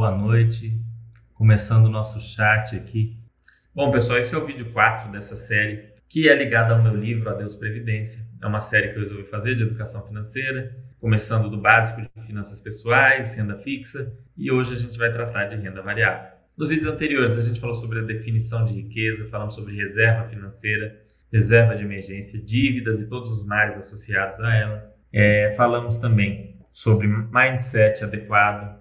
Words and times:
boa 0.00 0.16
noite. 0.16 0.80
Começando 1.34 1.84
o 1.84 1.90
nosso 1.90 2.18
chat 2.22 2.74
aqui. 2.74 3.18
Bom, 3.74 3.90
pessoal, 3.90 4.18
esse 4.18 4.34
é 4.34 4.38
o 4.38 4.46
vídeo 4.46 4.72
4 4.72 5.12
dessa 5.12 5.36
série, 5.36 5.90
que 6.08 6.26
é 6.26 6.34
ligado 6.34 6.72
ao 6.72 6.82
meu 6.82 6.96
livro 6.96 7.28
Adeus 7.28 7.54
Previdência. 7.54 8.26
É 8.40 8.46
uma 8.46 8.62
série 8.62 8.88
que 8.88 8.98
eu 8.98 9.02
resolvi 9.02 9.24
fazer 9.24 9.56
de 9.56 9.62
educação 9.62 10.00
financeira, 10.06 10.74
começando 10.98 11.50
do 11.50 11.58
básico 11.58 12.00
de 12.00 12.26
finanças 12.26 12.62
pessoais, 12.62 13.34
renda 13.34 13.58
fixa, 13.58 14.10
e 14.38 14.50
hoje 14.50 14.72
a 14.72 14.78
gente 14.78 14.96
vai 14.96 15.12
tratar 15.12 15.48
de 15.48 15.56
renda 15.56 15.82
variável. 15.82 16.30
Nos 16.56 16.70
vídeos 16.70 16.90
anteriores 16.90 17.36
a 17.36 17.42
gente 17.42 17.60
falou 17.60 17.74
sobre 17.74 17.98
a 17.98 18.02
definição 18.02 18.64
de 18.64 18.72
riqueza, 18.72 19.28
falamos 19.28 19.54
sobre 19.54 19.76
reserva 19.76 20.26
financeira, 20.30 20.98
reserva 21.30 21.76
de 21.76 21.84
emergência, 21.84 22.40
dívidas 22.40 23.00
e 23.00 23.06
todos 23.06 23.30
os 23.30 23.44
males 23.44 23.76
associados 23.76 24.40
a 24.40 24.56
ela. 24.56 24.94
É, 25.12 25.52
falamos 25.58 25.98
também 25.98 26.58
sobre 26.72 27.06
mindset 27.06 28.02
adequado, 28.02 28.79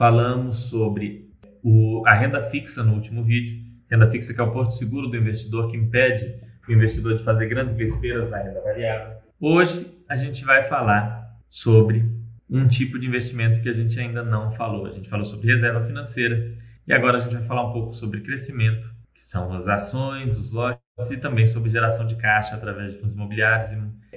falamos 0.00 0.56
sobre 0.56 1.30
o, 1.62 2.02
a 2.06 2.14
renda 2.14 2.40
fixa 2.48 2.82
no 2.82 2.94
último 2.94 3.22
vídeo. 3.22 3.62
Renda 3.90 4.10
fixa 4.10 4.32
que 4.32 4.40
é 4.40 4.42
o 4.42 4.50
porto 4.50 4.72
seguro 4.72 5.08
do 5.08 5.14
investidor 5.14 5.70
que 5.70 5.76
impede 5.76 6.40
o 6.66 6.72
investidor 6.72 7.18
de 7.18 7.22
fazer 7.22 7.46
grandes 7.48 7.74
besteiras 7.74 8.30
na 8.30 8.38
renda 8.38 8.62
variável. 8.62 9.18
Hoje 9.38 9.94
a 10.08 10.16
gente 10.16 10.42
vai 10.42 10.62
falar 10.62 11.36
sobre 11.50 12.10
um 12.48 12.66
tipo 12.66 12.98
de 12.98 13.06
investimento 13.06 13.60
que 13.60 13.68
a 13.68 13.74
gente 13.74 14.00
ainda 14.00 14.22
não 14.22 14.50
falou. 14.52 14.86
A 14.86 14.90
gente 14.90 15.06
falou 15.06 15.26
sobre 15.26 15.52
reserva 15.52 15.84
financeira 15.84 16.50
e 16.86 16.94
agora 16.94 17.18
a 17.18 17.20
gente 17.20 17.34
vai 17.34 17.44
falar 17.44 17.68
um 17.68 17.72
pouco 17.74 17.92
sobre 17.92 18.22
crescimento, 18.22 18.88
que 19.12 19.20
são 19.20 19.52
as 19.52 19.68
ações, 19.68 20.34
os 20.38 20.50
lotes 20.50 20.80
e 21.10 21.18
também 21.18 21.46
sobre 21.46 21.68
geração 21.68 22.06
de 22.06 22.16
caixa 22.16 22.54
através 22.54 22.94
de 22.94 23.00
fundos 23.00 23.14
imobiliários, 23.14 23.68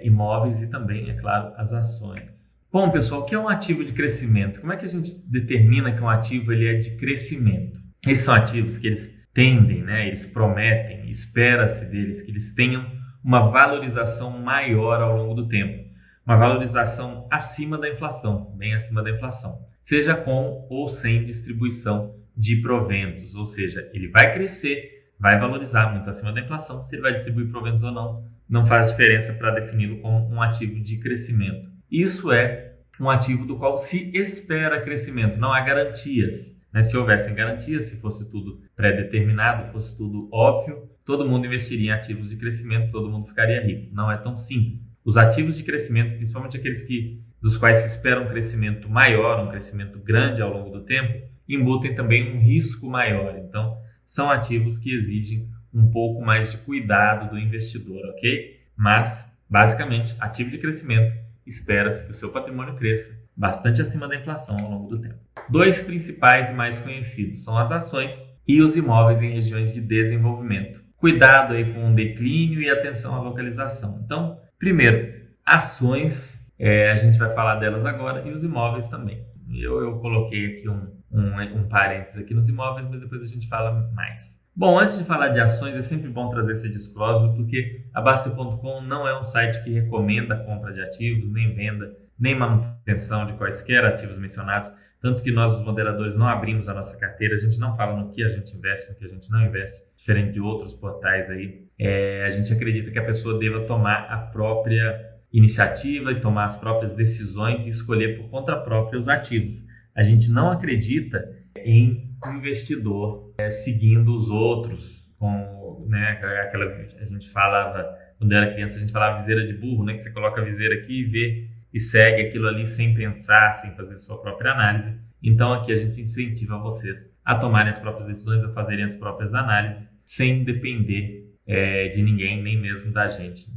imóveis 0.02 0.62
e 0.62 0.68
também, 0.68 1.09
é 1.09 1.16
claro, 1.16 1.54
as 1.58 1.73
ações. 1.73 2.52
Bom, 2.73 2.90
pessoal, 2.90 3.22
o 3.22 3.26
que 3.26 3.36
é 3.36 3.40
um 3.40 3.48
ativo 3.48 3.86
de 3.86 3.94
crescimento? 3.94 4.59
Como 4.59 4.73
é 4.73 4.77
que 4.77 4.86
a 4.86 4.90
gente 4.90 5.14
determina 5.30 5.92
que 5.92 6.02
um 6.02 6.09
ativo 6.09 6.52
ele 6.52 6.67
é 6.67 6.73
de 6.73 6.95
crescimento? 6.95 7.78
Esses 8.08 8.25
são 8.25 8.34
ativos 8.34 8.80
que 8.80 8.88
eles 8.88 9.14
tendem, 9.31 9.84
né? 9.84 10.08
eles 10.08 10.25
prometem, 10.25 11.08
espera-se 11.08 11.86
deles 11.86 12.23
que 12.23 12.31
eles 12.31 12.56
tenham 12.56 12.84
uma 13.23 13.52
valorização 13.52 14.39
maior 14.39 15.00
ao 15.03 15.16
longo 15.16 15.36
do 15.36 15.47
tempo, 15.47 15.88
uma 16.25 16.36
valorização 16.36 17.28
acima 17.30 17.78
da 17.78 17.88
inflação, 17.88 18.52
bem 18.58 18.73
acima 18.73 19.03
da 19.03 19.12
inflação, 19.12 19.59
seja 19.84 20.16
com 20.16 20.66
ou 20.67 20.88
sem 20.88 21.23
distribuição 21.25 22.16
de 22.36 22.56
proventos, 22.56 23.36
ou 23.36 23.45
seja, 23.45 23.88
ele 23.94 24.08
vai 24.08 24.34
crescer, 24.34 25.12
vai 25.19 25.40
valorizar 25.40 25.92
muito 25.94 26.09
acima 26.09 26.34
da 26.34 26.42
inflação, 26.42 26.84
se 26.84 26.95
ele 26.95 27.03
vai 27.03 27.14
distribuir 27.14 27.52
proventos 27.52 27.84
ou 27.84 27.92
não, 27.92 28.28
não 28.50 28.66
faz 28.66 28.90
diferença 28.90 29.31
para 29.34 29.59
defini-lo 29.59 30.00
como 30.00 30.28
um 30.28 30.42
ativo 30.42 30.80
de 30.80 30.97
crescimento. 30.97 31.72
Isso 31.94 32.31
é 32.31 32.72
um 32.99 33.09
ativo 33.09 33.45
do 33.45 33.58
qual 33.58 33.77
se 33.77 34.11
espera 34.16 34.81
crescimento, 34.81 35.38
não 35.38 35.52
há 35.52 35.61
garantias. 35.61 36.55
Né? 36.72 36.83
Se 36.83 36.95
houvessem 36.97 37.35
garantias, 37.35 37.85
se 37.85 37.97
fosse 37.97 38.30
tudo 38.30 38.61
pré-determinado, 38.75 39.72
fosse 39.72 39.95
tudo 39.95 40.30
óbvio, 40.31 40.89
todo 41.05 41.27
mundo 41.27 41.45
investiria 41.45 41.91
em 41.91 41.94
ativos 41.94 42.30
de 42.30 42.38
crescimento, 42.38 42.91
todo 42.91 43.09
mundo 43.09 43.27
ficaria 43.27 43.63
rico. 43.63 43.94
Não 43.94 44.11
é 44.11 44.17
tão 44.17 44.35
simples. 44.35 44.88
Os 45.03 45.17
ativos 45.17 45.55
de 45.55 45.63
crescimento, 45.63 46.16
principalmente 46.16 46.58
aqueles 46.58 46.81
que 46.81 47.22
dos 47.41 47.58
quais 47.58 47.80
se 47.80 47.88
espera 47.88 48.22
um 48.22 48.27
crescimento 48.27 48.89
maior, 48.89 49.44
um 49.45 49.50
crescimento 49.50 50.00
grande 50.00 50.41
ao 50.41 50.53
longo 50.53 50.69
do 50.69 50.85
tempo, 50.85 51.28
embutem 51.47 51.94
também 51.94 52.33
um 52.33 52.39
risco 52.39 52.89
maior. 52.89 53.38
Então, 53.38 53.78
são 54.05 54.31
ativos 54.31 54.78
que 54.78 54.95
exigem 54.95 55.50
um 55.73 55.89
pouco 55.89 56.23
mais 56.23 56.52
de 56.52 56.57
cuidado 56.59 57.31
do 57.31 57.38
investidor, 57.38 58.05
ok? 58.11 58.61
Mas, 58.78 59.30
basicamente, 59.50 60.16
ativo 60.19 60.52
de 60.52 60.57
crescimento 60.57 61.22
espera-se 61.45 62.05
que 62.05 62.11
o 62.11 62.16
seu 62.16 62.30
patrimônio 62.30 62.75
cresça 62.75 63.17
bastante 63.36 63.81
acima 63.81 64.08
da 64.08 64.16
inflação 64.16 64.58
ao 64.58 64.69
longo 64.69 64.88
do 64.88 65.02
tempo. 65.02 65.16
Dois 65.50 65.81
principais 65.81 66.50
e 66.50 66.53
mais 66.53 66.77
conhecidos 66.80 67.44
são 67.44 67.58
as 67.58 67.72
ações 67.72 68.22
e 68.47 68.61
os 68.61 68.75
imóveis 68.75 69.22
em 69.22 69.31
regiões 69.31 69.72
de 69.72 69.81
desenvolvimento. 69.81 70.81
Cuidado 70.97 71.53
aí 71.53 71.73
com 71.73 71.91
o 71.91 71.94
declínio 71.94 72.62
e 72.62 72.69
atenção 72.69 73.16
à 73.16 73.22
localização. 73.22 74.01
Então, 74.06 74.40
primeiro, 74.57 75.13
ações, 75.45 76.40
é, 76.57 76.91
a 76.91 76.95
gente 76.95 77.18
vai 77.18 77.34
falar 77.34 77.56
delas 77.56 77.85
agora, 77.85 78.28
e 78.28 78.31
os 78.31 78.44
imóveis 78.44 78.88
também. 78.88 79.25
Eu, 79.50 79.81
eu 79.81 80.00
coloquei 80.00 80.57
aqui 80.57 80.69
um, 80.69 80.95
um, 81.12 81.59
um 81.59 81.68
parênteses 81.68 82.18
aqui 82.18 82.34
nos 82.34 82.47
imóveis, 82.47 82.88
mas 82.89 83.00
depois 83.00 83.22
a 83.22 83.28
gente 83.28 83.47
fala 83.47 83.91
mais. 83.94 84.41
Bom, 84.56 84.78
antes 84.78 85.00
de 85.00 85.03
falar 85.03 85.30
de 85.30 85.40
ações, 85.40 85.75
é 85.75 85.81
sempre 85.81 86.08
bom 86.09 86.30
trazer 86.30 86.53
esse 86.53 86.69
disclosure, 86.69 87.36
porque 87.36 87.86
a 87.91 88.00
Basta.com 88.00 88.81
não 88.81 89.08
é 89.08 89.19
um 89.19 89.24
site 89.24 89.64
que 89.64 89.72
recomenda 89.72 90.36
a 90.36 90.44
compra 90.44 90.72
de 90.72 90.80
ativos, 90.80 91.31
nem 91.31 91.56
venda, 91.56 91.91
nem 92.19 92.38
manutenção 92.38 93.25
de 93.25 93.34
quaisquer 93.34 93.84
ativos 93.84 94.19
mencionados. 94.19 94.72
Tanto 95.02 95.24
que 95.24 95.31
nós, 95.31 95.58
os 95.58 95.66
moderadores, 95.66 96.16
não 96.16 96.28
abrimos 96.28 96.69
a 96.69 96.74
nossa 96.75 96.96
carteira, 96.97 97.36
a 97.36 97.40
gente 97.40 97.59
não 97.59 97.75
fala 97.75 98.00
no 98.00 98.12
que 98.12 98.24
a 98.24 98.30
gente 98.30 98.56
investe, 98.56 98.92
no 98.92 98.96
que 98.96 99.06
a 99.06 99.09
gente 99.09 99.30
não 99.31 99.42
investe, 99.42 99.81
diferente 99.97 100.34
de 100.34 100.40
outros 100.40 100.75
portais 100.75 101.31
aí. 101.31 101.66
É, 101.80 102.24
a 102.24 102.30
gente 102.30 102.53
acredita 102.53 102.92
que 102.92 103.00
a 103.00 103.06
pessoa 103.06 103.40
deva 103.40 103.66
tomar 103.66 104.06
a 104.08 104.18
própria 104.19 105.13
iniciativa 105.34 106.12
e 106.12 106.22
tomar 106.22 106.46
as 106.46 106.56
próprias 106.56 106.94
decisões 106.94 107.66
e 107.66 107.72
escolher 107.72 108.19
por 108.19 108.30
conta 108.30 108.56
própria 108.56 109.00
os 109.00 109.09
ativos. 109.09 109.66
A 109.96 110.03
gente 110.03 110.30
não 110.30 110.52
acredita 110.52 111.28
em 111.58 112.12
investidor 112.31 113.34
é, 113.38 113.50
seguindo 113.50 114.16
os 114.16 114.29
outros, 114.29 115.03
com 115.17 115.85
né, 115.88 116.19
aquela 116.41 116.66
a 117.00 117.06
gente 117.06 117.29
falava 117.29 117.97
quando 118.17 118.31
era 118.31 118.53
criança 118.53 118.78
a 118.78 118.79
gente 118.79 118.91
falava 118.91 119.17
viseira 119.17 119.45
de 119.45 119.53
burro, 119.53 119.84
né, 119.84 119.94
que 119.94 120.00
você 120.00 120.11
coloca 120.11 120.41
a 120.41 120.44
viseira 120.44 120.75
aqui 120.75 121.01
e 121.01 121.03
vê 121.03 121.47
e 121.73 121.79
segue 121.79 122.22
aquilo 122.22 122.47
ali 122.47 122.67
sem 122.67 122.94
pensar, 122.94 123.53
sem 123.53 123.75
fazer 123.75 123.97
sua 123.97 124.22
própria 124.22 124.51
análise. 124.51 124.94
Então 125.22 125.53
aqui 125.53 125.72
a 125.72 125.75
gente 125.75 126.01
incentiva 126.01 126.57
vocês 126.57 127.12
a 127.25 127.35
tomarem 127.35 127.69
as 127.69 127.78
próprias 127.78 128.07
decisões, 128.07 128.44
a 128.44 128.53
fazerem 128.53 128.83
as 128.83 128.95
próprias 128.95 129.33
análises, 129.33 129.91
sem 130.06 130.44
depender 130.44 131.33
é, 131.47 131.88
de 131.88 132.01
ninguém, 132.01 132.41
nem 132.41 132.59
mesmo 132.59 132.91
da 132.91 133.07
gente, 133.09 133.47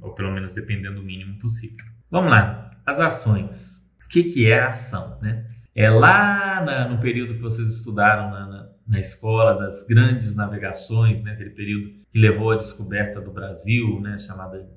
ou 0.00 0.12
pelo 0.12 0.32
menos 0.32 0.52
dependendo 0.52 0.96
do 0.96 1.02
mínimo 1.02 1.38
possível. 1.38 1.84
Vamos 2.10 2.30
lá, 2.30 2.70
as 2.84 3.00
ações. 3.00 3.80
O 4.04 4.08
que, 4.08 4.24
que 4.24 4.50
é 4.50 4.60
a 4.60 4.68
ação? 4.68 5.18
Né? 5.22 5.46
É 5.74 5.88
lá 5.88 6.62
na, 6.64 6.88
no 6.88 7.00
período 7.00 7.34
que 7.34 7.40
vocês 7.40 7.68
estudaram 7.68 8.30
na, 8.30 8.46
na, 8.46 8.68
na, 8.86 9.00
escola 9.00 9.54
das 9.54 9.86
grandes 9.86 10.34
navegações, 10.34 11.22
né, 11.22 11.32
aquele 11.32 11.50
período 11.50 11.92
que 12.12 12.18
levou 12.18 12.50
à 12.50 12.56
descoberta 12.56 13.20
do 13.20 13.32
Brasil, 13.32 14.00
né, 14.00 14.18
chamada 14.18 14.68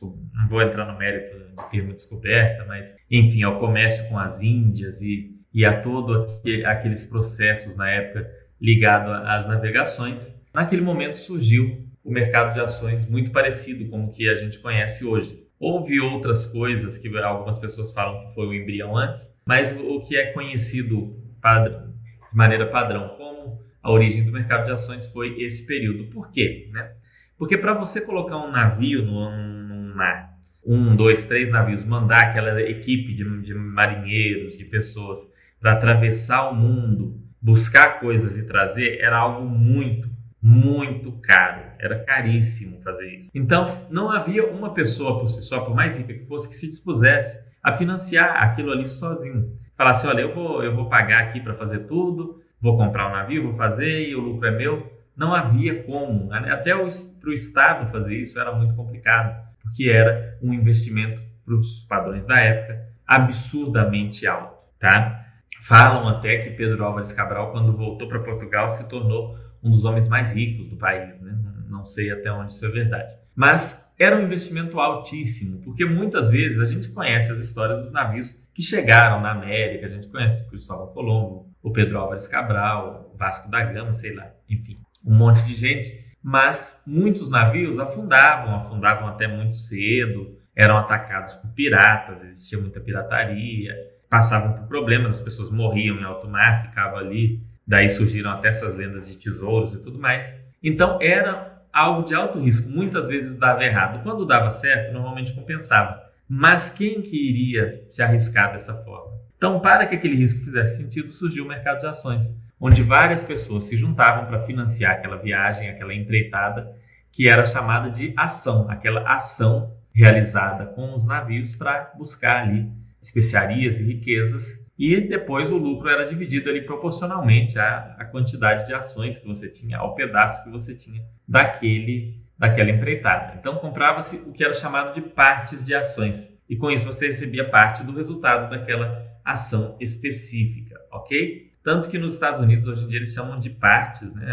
não 0.00 0.48
vou 0.48 0.62
entrar 0.62 0.90
no 0.90 0.98
mérito 0.98 1.36
do 1.36 1.62
termo 1.70 1.92
descoberta, 1.92 2.64
mas 2.64 2.96
enfim, 3.10 3.42
ao 3.42 3.58
comércio 3.58 4.08
com 4.08 4.18
as 4.18 4.40
Índias 4.40 5.02
e, 5.02 5.34
e 5.52 5.64
a 5.64 5.82
todos 5.82 6.40
aqueles 6.64 7.04
processos 7.04 7.76
na 7.76 7.90
época 7.90 8.30
ligado 8.60 9.10
às 9.10 9.46
navegações. 9.46 10.40
Naquele 10.54 10.80
momento 10.80 11.18
surgiu 11.18 11.86
o 12.02 12.10
mercado 12.10 12.54
de 12.54 12.60
ações 12.60 13.06
muito 13.08 13.30
parecido 13.30 13.88
com 13.90 14.04
o 14.04 14.12
que 14.12 14.28
a 14.28 14.36
gente 14.36 14.58
conhece 14.58 15.04
hoje. 15.04 15.44
Houve 15.58 16.00
outras 16.00 16.46
coisas 16.46 16.96
que 16.98 17.14
algumas 17.18 17.58
pessoas 17.58 17.92
falam 17.92 18.28
que 18.28 18.34
foi 18.34 18.46
o 18.46 18.54
embrião 18.54 18.96
antes, 18.96 19.33
mas 19.46 19.72
o 19.78 20.00
que 20.00 20.16
é 20.16 20.32
conhecido 20.32 21.16
de 21.42 22.36
maneira 22.36 22.66
padrão 22.66 23.10
como 23.16 23.60
a 23.82 23.90
origem 23.90 24.24
do 24.24 24.32
mercado 24.32 24.64
de 24.64 24.72
ações 24.72 25.08
foi 25.10 25.42
esse 25.42 25.66
período. 25.66 26.04
Por 26.10 26.30
quê? 26.30 26.70
Né? 26.72 26.92
Porque 27.36 27.58
para 27.58 27.74
você 27.74 28.00
colocar 28.00 28.38
um 28.38 28.50
navio 28.50 29.04
no, 29.04 29.30
num 29.30 29.94
mar, 29.94 30.34
um, 30.64 30.96
dois, 30.96 31.24
três 31.24 31.50
navios, 31.50 31.84
mandar 31.84 32.28
aquela 32.28 32.60
equipe 32.62 33.12
de, 33.12 33.42
de 33.42 33.54
marinheiros, 33.54 34.56
de 34.56 34.64
pessoas 34.64 35.18
para 35.60 35.72
atravessar 35.72 36.50
o 36.50 36.54
mundo, 36.54 37.20
buscar 37.40 38.00
coisas 38.00 38.38
e 38.38 38.46
trazer, 38.46 38.98
era 39.00 39.18
algo 39.18 39.46
muito, 39.46 40.08
muito 40.40 41.12
caro. 41.20 41.72
Era 41.78 42.02
caríssimo 42.02 42.80
fazer 42.82 43.18
isso. 43.18 43.30
Então, 43.34 43.86
não 43.90 44.10
havia 44.10 44.46
uma 44.46 44.72
pessoa 44.72 45.20
por 45.20 45.28
si 45.28 45.42
só, 45.42 45.60
por 45.60 45.74
mais 45.74 45.98
rica 45.98 46.14
que 46.14 46.24
fosse, 46.24 46.48
que 46.48 46.54
se 46.54 46.68
dispusesse 46.68 47.43
a 47.64 47.72
financiar 47.72 48.42
aquilo 48.42 48.70
ali 48.70 48.86
sozinho. 48.86 49.58
Falar 49.74 49.92
assim, 49.92 50.06
olha, 50.06 50.20
eu 50.20 50.34
vou, 50.34 50.62
eu 50.62 50.76
vou 50.76 50.88
pagar 50.88 51.22
aqui 51.22 51.40
para 51.40 51.54
fazer 51.54 51.80
tudo, 51.80 52.42
vou 52.60 52.76
comprar 52.76 53.08
um 53.08 53.12
navio, 53.12 53.42
vou 53.42 53.56
fazer 53.56 54.06
e 54.06 54.14
o 54.14 54.20
lucro 54.20 54.46
é 54.46 54.50
meu. 54.50 54.92
Não 55.16 55.34
havia 55.34 55.82
como. 55.84 56.30
Até 56.32 56.72
para 56.74 57.30
o 57.30 57.32
Estado 57.32 57.90
fazer 57.90 58.16
isso 58.16 58.38
era 58.38 58.52
muito 58.52 58.74
complicado, 58.74 59.34
porque 59.62 59.88
era 59.88 60.36
um 60.42 60.52
investimento 60.52 61.22
para 61.44 61.54
os 61.54 61.84
padrões 61.84 62.26
da 62.26 62.38
época 62.38 62.86
absurdamente 63.06 64.26
alto. 64.26 64.54
Tá? 64.78 65.24
Falam 65.62 66.06
até 66.08 66.38
que 66.38 66.50
Pedro 66.50 66.84
Álvares 66.84 67.12
Cabral, 67.12 67.50
quando 67.50 67.76
voltou 67.76 68.08
para 68.08 68.20
Portugal, 68.20 68.72
se 68.72 68.86
tornou 68.88 69.38
um 69.62 69.70
dos 69.70 69.84
homens 69.84 70.06
mais 70.08 70.34
ricos 70.34 70.68
do 70.68 70.76
país. 70.76 71.18
Né? 71.20 71.32
Não 71.68 71.86
sei 71.86 72.10
até 72.10 72.30
onde 72.30 72.52
isso 72.52 72.66
é 72.66 72.68
verdade. 72.68 73.14
Mas 73.34 73.83
era 73.98 74.16
um 74.16 74.22
investimento 74.22 74.78
altíssimo, 74.80 75.60
porque 75.62 75.84
muitas 75.84 76.28
vezes 76.28 76.60
a 76.60 76.66
gente 76.66 76.88
conhece 76.88 77.30
as 77.30 77.38
histórias 77.38 77.78
dos 77.78 77.92
navios 77.92 78.36
que 78.52 78.62
chegaram 78.62 79.20
na 79.20 79.32
América, 79.32 79.86
a 79.86 79.90
gente 79.90 80.08
conhece 80.08 80.48
Cristóvão 80.48 80.88
Colombo, 80.88 81.48
o 81.62 81.72
Pedro 81.72 81.98
Álvares 81.98 82.28
Cabral, 82.28 83.12
Vasco 83.16 83.50
da 83.50 83.62
Gama, 83.64 83.92
sei 83.92 84.14
lá, 84.14 84.30
enfim, 84.48 84.78
um 85.04 85.14
monte 85.14 85.44
de 85.44 85.54
gente, 85.54 86.04
mas 86.22 86.82
muitos 86.86 87.30
navios 87.30 87.78
afundavam, 87.78 88.54
afundavam 88.54 89.08
até 89.08 89.26
muito 89.26 89.56
cedo, 89.56 90.38
eram 90.56 90.78
atacados 90.78 91.34
por 91.34 91.50
piratas, 91.50 92.22
existia 92.22 92.58
muita 92.58 92.80
pirataria, 92.80 93.74
passavam 94.08 94.52
por 94.52 94.68
problemas, 94.68 95.12
as 95.12 95.20
pessoas 95.20 95.50
morriam 95.50 95.98
em 95.98 96.04
alto 96.04 96.28
mar, 96.28 96.62
ficavam 96.62 96.98
ali, 96.98 97.42
daí 97.66 97.90
surgiram 97.90 98.30
até 98.30 98.48
essas 98.48 98.74
lendas 98.76 99.08
de 99.08 99.16
tesouros 99.16 99.74
e 99.74 99.82
tudo 99.82 99.98
mais. 99.98 100.32
Então 100.62 100.98
era 101.02 101.53
algo 101.74 102.04
de 102.04 102.14
alto 102.14 102.38
risco, 102.38 102.70
muitas 102.70 103.08
vezes 103.08 103.36
dava 103.36 103.64
errado. 103.64 104.00
Quando 104.04 104.24
dava 104.24 104.48
certo, 104.50 104.92
normalmente 104.92 105.32
compensava. 105.32 106.00
Mas 106.28 106.70
quem 106.70 107.02
que 107.02 107.16
iria 107.16 107.84
se 107.90 108.00
arriscar 108.00 108.52
dessa 108.52 108.74
forma? 108.84 109.12
Então, 109.36 109.58
para 109.58 109.84
que 109.84 109.96
aquele 109.96 110.14
risco 110.14 110.44
fizesse 110.44 110.76
sentido, 110.76 111.10
surgiu 111.10 111.44
o 111.44 111.48
mercado 111.48 111.80
de 111.80 111.86
ações, 111.86 112.32
onde 112.60 112.82
várias 112.82 113.24
pessoas 113.24 113.64
se 113.64 113.76
juntavam 113.76 114.26
para 114.26 114.44
financiar 114.44 114.92
aquela 114.92 115.16
viagem, 115.16 115.68
aquela 115.68 115.92
empreitada, 115.92 116.72
que 117.10 117.28
era 117.28 117.44
chamada 117.44 117.90
de 117.90 118.14
ação, 118.16 118.70
aquela 118.70 119.12
ação 119.12 119.74
realizada 119.92 120.66
com 120.66 120.94
os 120.94 121.04
navios 121.04 121.54
para 121.54 121.92
buscar 121.96 122.42
ali 122.42 122.70
especiarias 123.02 123.80
e 123.80 123.84
riquezas 123.84 124.63
e 124.78 125.00
depois 125.00 125.50
o 125.50 125.56
lucro 125.56 125.88
era 125.88 126.04
dividido 126.04 126.50
ali 126.50 126.62
proporcionalmente 126.62 127.58
à, 127.58 127.94
à 127.98 128.04
quantidade 128.04 128.66
de 128.66 128.74
ações 128.74 129.18
que 129.18 129.26
você 129.26 129.48
tinha, 129.48 129.78
ao 129.78 129.94
pedaço 129.94 130.42
que 130.42 130.50
você 130.50 130.74
tinha 130.74 131.02
daquele, 131.26 132.20
daquela 132.38 132.70
empreitada. 132.70 133.36
Então 133.38 133.56
comprava-se 133.56 134.16
o 134.16 134.32
que 134.32 134.44
era 134.44 134.54
chamado 134.54 134.94
de 134.94 135.00
partes 135.00 135.64
de 135.64 135.74
ações 135.74 136.32
e 136.48 136.56
com 136.56 136.70
isso 136.70 136.86
você 136.86 137.06
recebia 137.06 137.48
parte 137.48 137.82
do 137.82 137.94
resultado 137.94 138.50
daquela 138.50 139.04
ação 139.24 139.76
específica, 139.80 140.78
ok? 140.92 141.52
Tanto 141.62 141.88
que 141.88 141.98
nos 141.98 142.14
Estados 142.14 142.40
Unidos 142.40 142.68
hoje 142.68 142.84
em 142.84 142.88
dia 142.88 142.98
eles 142.98 143.14
chamam 143.14 143.40
de 143.40 143.48
partes, 143.48 144.12
né? 144.12 144.30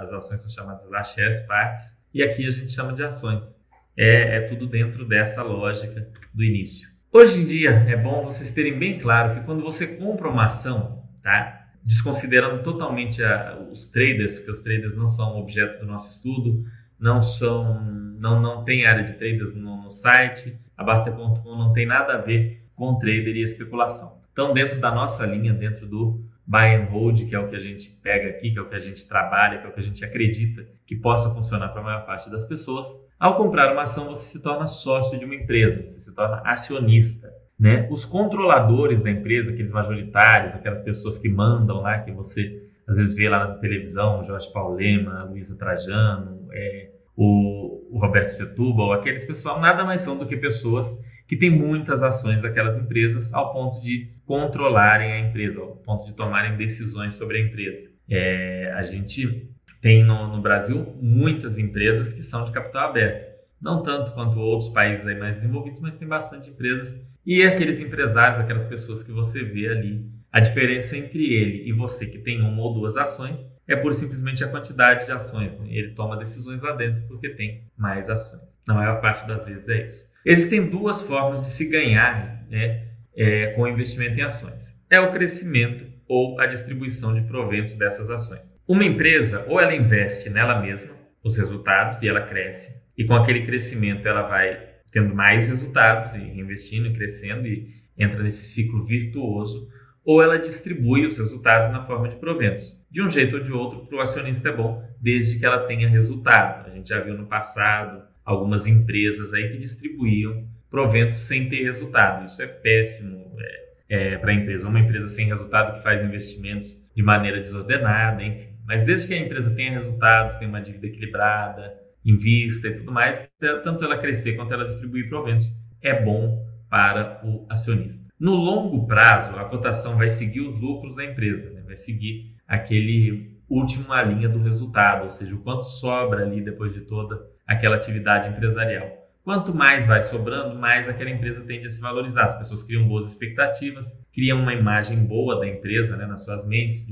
As 0.00 0.12
ações 0.12 0.40
são 0.40 0.50
chamadas 0.50 0.88
lá 0.90 1.04
shares, 1.04 1.40
partes, 1.42 1.96
e 2.12 2.22
aqui 2.22 2.46
a 2.46 2.50
gente 2.50 2.72
chama 2.72 2.92
de 2.92 3.04
ações. 3.04 3.60
É, 3.96 4.38
é 4.38 4.40
tudo 4.42 4.66
dentro 4.66 5.04
dessa 5.04 5.42
lógica 5.42 6.08
do 6.34 6.42
início. 6.42 6.88
Hoje 7.14 7.42
em 7.42 7.44
dia 7.44 7.84
é 7.88 7.94
bom 7.94 8.24
vocês 8.24 8.52
terem 8.52 8.78
bem 8.78 8.98
claro 8.98 9.34
que 9.34 9.44
quando 9.44 9.62
você 9.62 9.98
compra 9.98 10.30
uma 10.30 10.46
ação, 10.46 11.04
tá? 11.22 11.68
desconsiderando 11.84 12.62
totalmente 12.62 13.22
a, 13.22 13.58
os 13.70 13.88
traders, 13.88 14.36
porque 14.36 14.50
os 14.50 14.62
traders 14.62 14.96
não 14.96 15.08
são 15.08 15.38
objeto 15.38 15.78
do 15.78 15.84
nosso 15.84 16.10
estudo, 16.10 16.64
não 16.98 17.22
são, 17.22 17.84
não, 18.18 18.40
não 18.40 18.64
tem 18.64 18.86
área 18.86 19.04
de 19.04 19.12
traders 19.12 19.54
no, 19.54 19.82
no 19.82 19.90
site, 19.90 20.58
a 20.74 20.82
Baster.com 20.82 21.54
não 21.54 21.74
tem 21.74 21.84
nada 21.84 22.14
a 22.14 22.18
ver 22.18 22.64
com 22.74 22.98
trader 22.98 23.36
e 23.36 23.42
especulação. 23.42 24.18
Então, 24.32 24.54
dentro 24.54 24.80
da 24.80 24.90
nossa 24.90 25.26
linha, 25.26 25.52
dentro 25.52 25.86
do 25.86 26.24
buy 26.46 26.74
and 26.76 26.86
hold, 26.86 27.28
que 27.28 27.34
é 27.34 27.38
o 27.38 27.46
que 27.46 27.56
a 27.56 27.60
gente 27.60 27.90
pega 28.02 28.30
aqui, 28.30 28.52
que 28.52 28.58
é 28.58 28.62
o 28.62 28.70
que 28.70 28.74
a 28.74 28.80
gente 28.80 29.06
trabalha, 29.06 29.58
que 29.58 29.66
é 29.66 29.68
o 29.68 29.72
que 29.74 29.80
a 29.80 29.84
gente 29.84 30.02
acredita 30.02 30.66
que 30.86 30.96
possa 30.96 31.28
funcionar 31.34 31.68
para 31.68 31.82
a 31.82 31.84
maior 31.84 32.06
parte 32.06 32.30
das 32.30 32.46
pessoas, 32.46 32.86
ao 33.22 33.36
comprar 33.36 33.72
uma 33.72 33.82
ação, 33.82 34.08
você 34.08 34.26
se 34.26 34.42
torna 34.42 34.66
sócio 34.66 35.16
de 35.16 35.24
uma 35.24 35.36
empresa, 35.36 35.80
você 35.86 36.00
se 36.00 36.12
torna 36.12 36.42
acionista. 36.44 37.32
Né? 37.56 37.86
Os 37.88 38.04
controladores 38.04 39.00
da 39.00 39.12
empresa, 39.12 39.52
aqueles 39.52 39.70
majoritários, 39.70 40.56
aquelas 40.56 40.82
pessoas 40.82 41.18
que 41.18 41.28
mandam 41.28 41.80
lá, 41.80 42.00
que 42.00 42.10
você 42.10 42.60
às 42.84 42.96
vezes 42.96 43.14
vê 43.14 43.28
lá 43.28 43.46
na 43.46 43.54
televisão, 43.54 44.24
Jorge 44.24 44.52
Paulema, 44.52 45.22
Luísa 45.22 45.56
Trajano, 45.56 46.48
é, 46.52 46.90
o, 47.16 47.94
o, 47.96 48.00
Roberto 48.00 48.30
Setúbal, 48.30 48.92
aqueles 48.92 49.24
pessoal 49.24 49.60
nada 49.60 49.84
mais 49.84 50.00
são 50.00 50.18
do 50.18 50.26
que 50.26 50.36
pessoas 50.36 50.92
que 51.28 51.36
têm 51.36 51.50
muitas 51.50 52.02
ações 52.02 52.42
daquelas 52.42 52.76
empresas 52.76 53.32
ao 53.32 53.52
ponto 53.52 53.80
de 53.80 54.10
controlarem 54.26 55.12
a 55.12 55.20
empresa, 55.20 55.60
ao 55.60 55.76
ponto 55.76 56.06
de 56.06 56.12
tomarem 56.14 56.56
decisões 56.56 57.14
sobre 57.14 57.38
a 57.38 57.46
empresa. 57.46 57.88
É, 58.10 58.72
a 58.74 58.82
gente 58.82 59.48
tem 59.82 60.04
no, 60.04 60.28
no, 60.28 60.40
Brasil 60.40 60.96
muitas 61.02 61.58
empresas 61.58 62.12
que 62.12 62.22
são 62.22 62.44
de 62.44 62.52
capital 62.52 62.88
aberto. 62.88 63.32
Não 63.60 63.82
tanto 63.82 64.12
quanto 64.12 64.38
outros 64.38 64.70
países 64.70 65.06
aí 65.06 65.18
mais 65.18 65.34
desenvolvidos, 65.34 65.80
mas 65.80 65.96
tem 65.96 66.06
bastante 66.06 66.50
empresas. 66.50 66.96
E 67.26 67.42
aqueles 67.42 67.80
empresários, 67.80 68.38
aquelas 68.38 68.64
pessoas 68.64 69.02
que 69.02 69.10
você 69.10 69.42
vê 69.42 69.68
ali, 69.68 70.08
a 70.32 70.38
diferença 70.38 70.96
entre 70.96 71.34
ele 71.34 71.68
e 71.68 71.72
você 71.72 72.06
que 72.06 72.18
tem 72.18 72.40
uma 72.40 72.62
ou 72.62 72.74
duas 72.74 72.96
ações 72.96 73.44
é 73.66 73.74
por 73.74 73.92
simplesmente 73.92 74.42
a 74.44 74.48
quantidade 74.48 75.04
de 75.04 75.12
ações. 75.12 75.58
Né? 75.58 75.66
Ele 75.70 75.90
toma 75.90 76.16
decisões 76.16 76.62
lá 76.62 76.72
dentro 76.72 77.02
porque 77.08 77.30
tem 77.30 77.64
mais 77.76 78.08
ações. 78.08 78.60
Na 78.66 78.74
maior 78.74 79.00
parte 79.00 79.26
das 79.26 79.44
vezes 79.44 79.68
é 79.68 79.86
isso. 79.88 80.06
Existem 80.24 80.70
duas 80.70 81.02
formas 81.02 81.42
de 81.42 81.50
se 81.50 81.68
ganhar 81.68 82.46
né, 82.48 82.86
é, 83.16 83.48
com 83.48 83.66
investimento 83.66 84.18
em 84.18 84.22
ações: 84.22 84.76
é 84.88 85.00
o 85.00 85.10
crescimento 85.10 85.86
ou 86.06 86.40
a 86.40 86.46
distribuição 86.46 87.12
de 87.14 87.22
proventos 87.22 87.74
dessas 87.74 88.08
ações. 88.08 88.51
Uma 88.72 88.86
empresa, 88.86 89.44
ou 89.48 89.60
ela 89.60 89.76
investe 89.76 90.30
nela 90.30 90.58
mesma 90.58 90.96
os 91.22 91.36
resultados 91.36 92.00
e 92.00 92.08
ela 92.08 92.22
cresce, 92.22 92.74
e 92.96 93.04
com 93.04 93.14
aquele 93.14 93.44
crescimento 93.44 94.08
ela 94.08 94.22
vai 94.22 94.66
tendo 94.90 95.14
mais 95.14 95.46
resultados 95.46 96.14
e 96.14 96.40
investindo 96.40 96.86
e 96.86 96.94
crescendo 96.94 97.46
e 97.46 97.68
entra 97.98 98.22
nesse 98.22 98.46
ciclo 98.46 98.82
virtuoso, 98.82 99.68
ou 100.02 100.22
ela 100.22 100.38
distribui 100.38 101.04
os 101.04 101.18
resultados 101.18 101.70
na 101.70 101.84
forma 101.84 102.08
de 102.08 102.16
proventos. 102.16 102.74
De 102.90 103.02
um 103.02 103.10
jeito 103.10 103.36
ou 103.36 103.42
de 103.42 103.52
outro, 103.52 103.84
para 103.84 103.98
o 103.98 104.00
acionista 104.00 104.48
é 104.48 104.56
bom, 104.56 104.82
desde 104.98 105.38
que 105.38 105.44
ela 105.44 105.66
tenha 105.66 105.86
resultado. 105.86 106.70
A 106.70 106.74
gente 106.74 106.88
já 106.88 106.98
viu 106.98 107.12
no 107.12 107.26
passado 107.26 108.02
algumas 108.24 108.66
empresas 108.66 109.34
aí 109.34 109.50
que 109.50 109.58
distribuíam 109.58 110.48
proventos 110.70 111.18
sem 111.18 111.46
ter 111.46 111.62
resultado. 111.62 112.24
Isso 112.24 112.40
é 112.40 112.46
péssimo 112.46 113.36
é, 113.38 114.14
é, 114.14 114.16
para 114.16 114.30
a 114.30 114.34
empresa. 114.34 114.66
Uma 114.66 114.80
empresa 114.80 115.08
sem 115.08 115.26
resultado 115.26 115.76
que 115.76 115.82
faz 115.82 116.02
investimentos 116.02 116.80
de 116.96 117.02
maneira 117.02 117.38
desordenada, 117.38 118.22
enfim. 118.22 118.51
Mas 118.66 118.84
desde 118.84 119.08
que 119.08 119.14
a 119.14 119.18
empresa 119.18 119.54
tenha 119.54 119.72
resultados, 119.72 120.36
tenha 120.36 120.48
uma 120.48 120.60
dívida 120.60 120.86
equilibrada, 120.86 121.74
invista 122.04 122.68
e 122.68 122.74
tudo 122.74 122.92
mais, 122.92 123.30
tanto 123.38 123.84
ela 123.84 123.98
crescer 123.98 124.34
quanto 124.34 124.52
ela 124.52 124.64
distribuir 124.64 125.08
proventos, 125.08 125.46
é 125.80 126.02
bom 126.02 126.44
para 126.68 127.20
o 127.24 127.46
acionista. 127.48 128.02
No 128.18 128.34
longo 128.34 128.86
prazo, 128.86 129.36
a 129.36 129.44
cotação 129.44 129.96
vai 129.96 130.08
seguir 130.08 130.40
os 130.40 130.58
lucros 130.58 130.96
da 130.96 131.04
empresa, 131.04 131.50
né? 131.50 131.62
vai 131.66 131.76
seguir 131.76 132.36
aquele 132.46 133.36
última 133.48 134.02
linha 134.02 134.28
do 134.28 134.38
resultado, 134.38 135.04
ou 135.04 135.10
seja, 135.10 135.34
o 135.34 135.40
quanto 135.40 135.64
sobra 135.64 136.22
ali 136.22 136.40
depois 136.40 136.72
de 136.72 136.82
toda 136.82 137.20
aquela 137.46 137.76
atividade 137.76 138.28
empresarial. 138.28 139.02
Quanto 139.24 139.54
mais 139.54 139.86
vai 139.86 140.02
sobrando, 140.02 140.58
mais 140.58 140.88
aquela 140.88 141.10
empresa 141.10 141.44
tende 141.44 141.66
a 141.66 141.70
se 141.70 141.80
valorizar. 141.80 142.24
As 142.24 142.38
pessoas 142.38 142.64
criam 142.64 142.88
boas 142.88 143.06
expectativas, 143.06 143.86
criam 144.12 144.40
uma 144.40 144.52
imagem 144.52 145.04
boa 145.04 145.38
da 145.38 145.46
empresa 145.46 145.96
né, 145.96 146.06
nas 146.06 146.24
suas 146.24 146.46
mentes, 146.46 146.86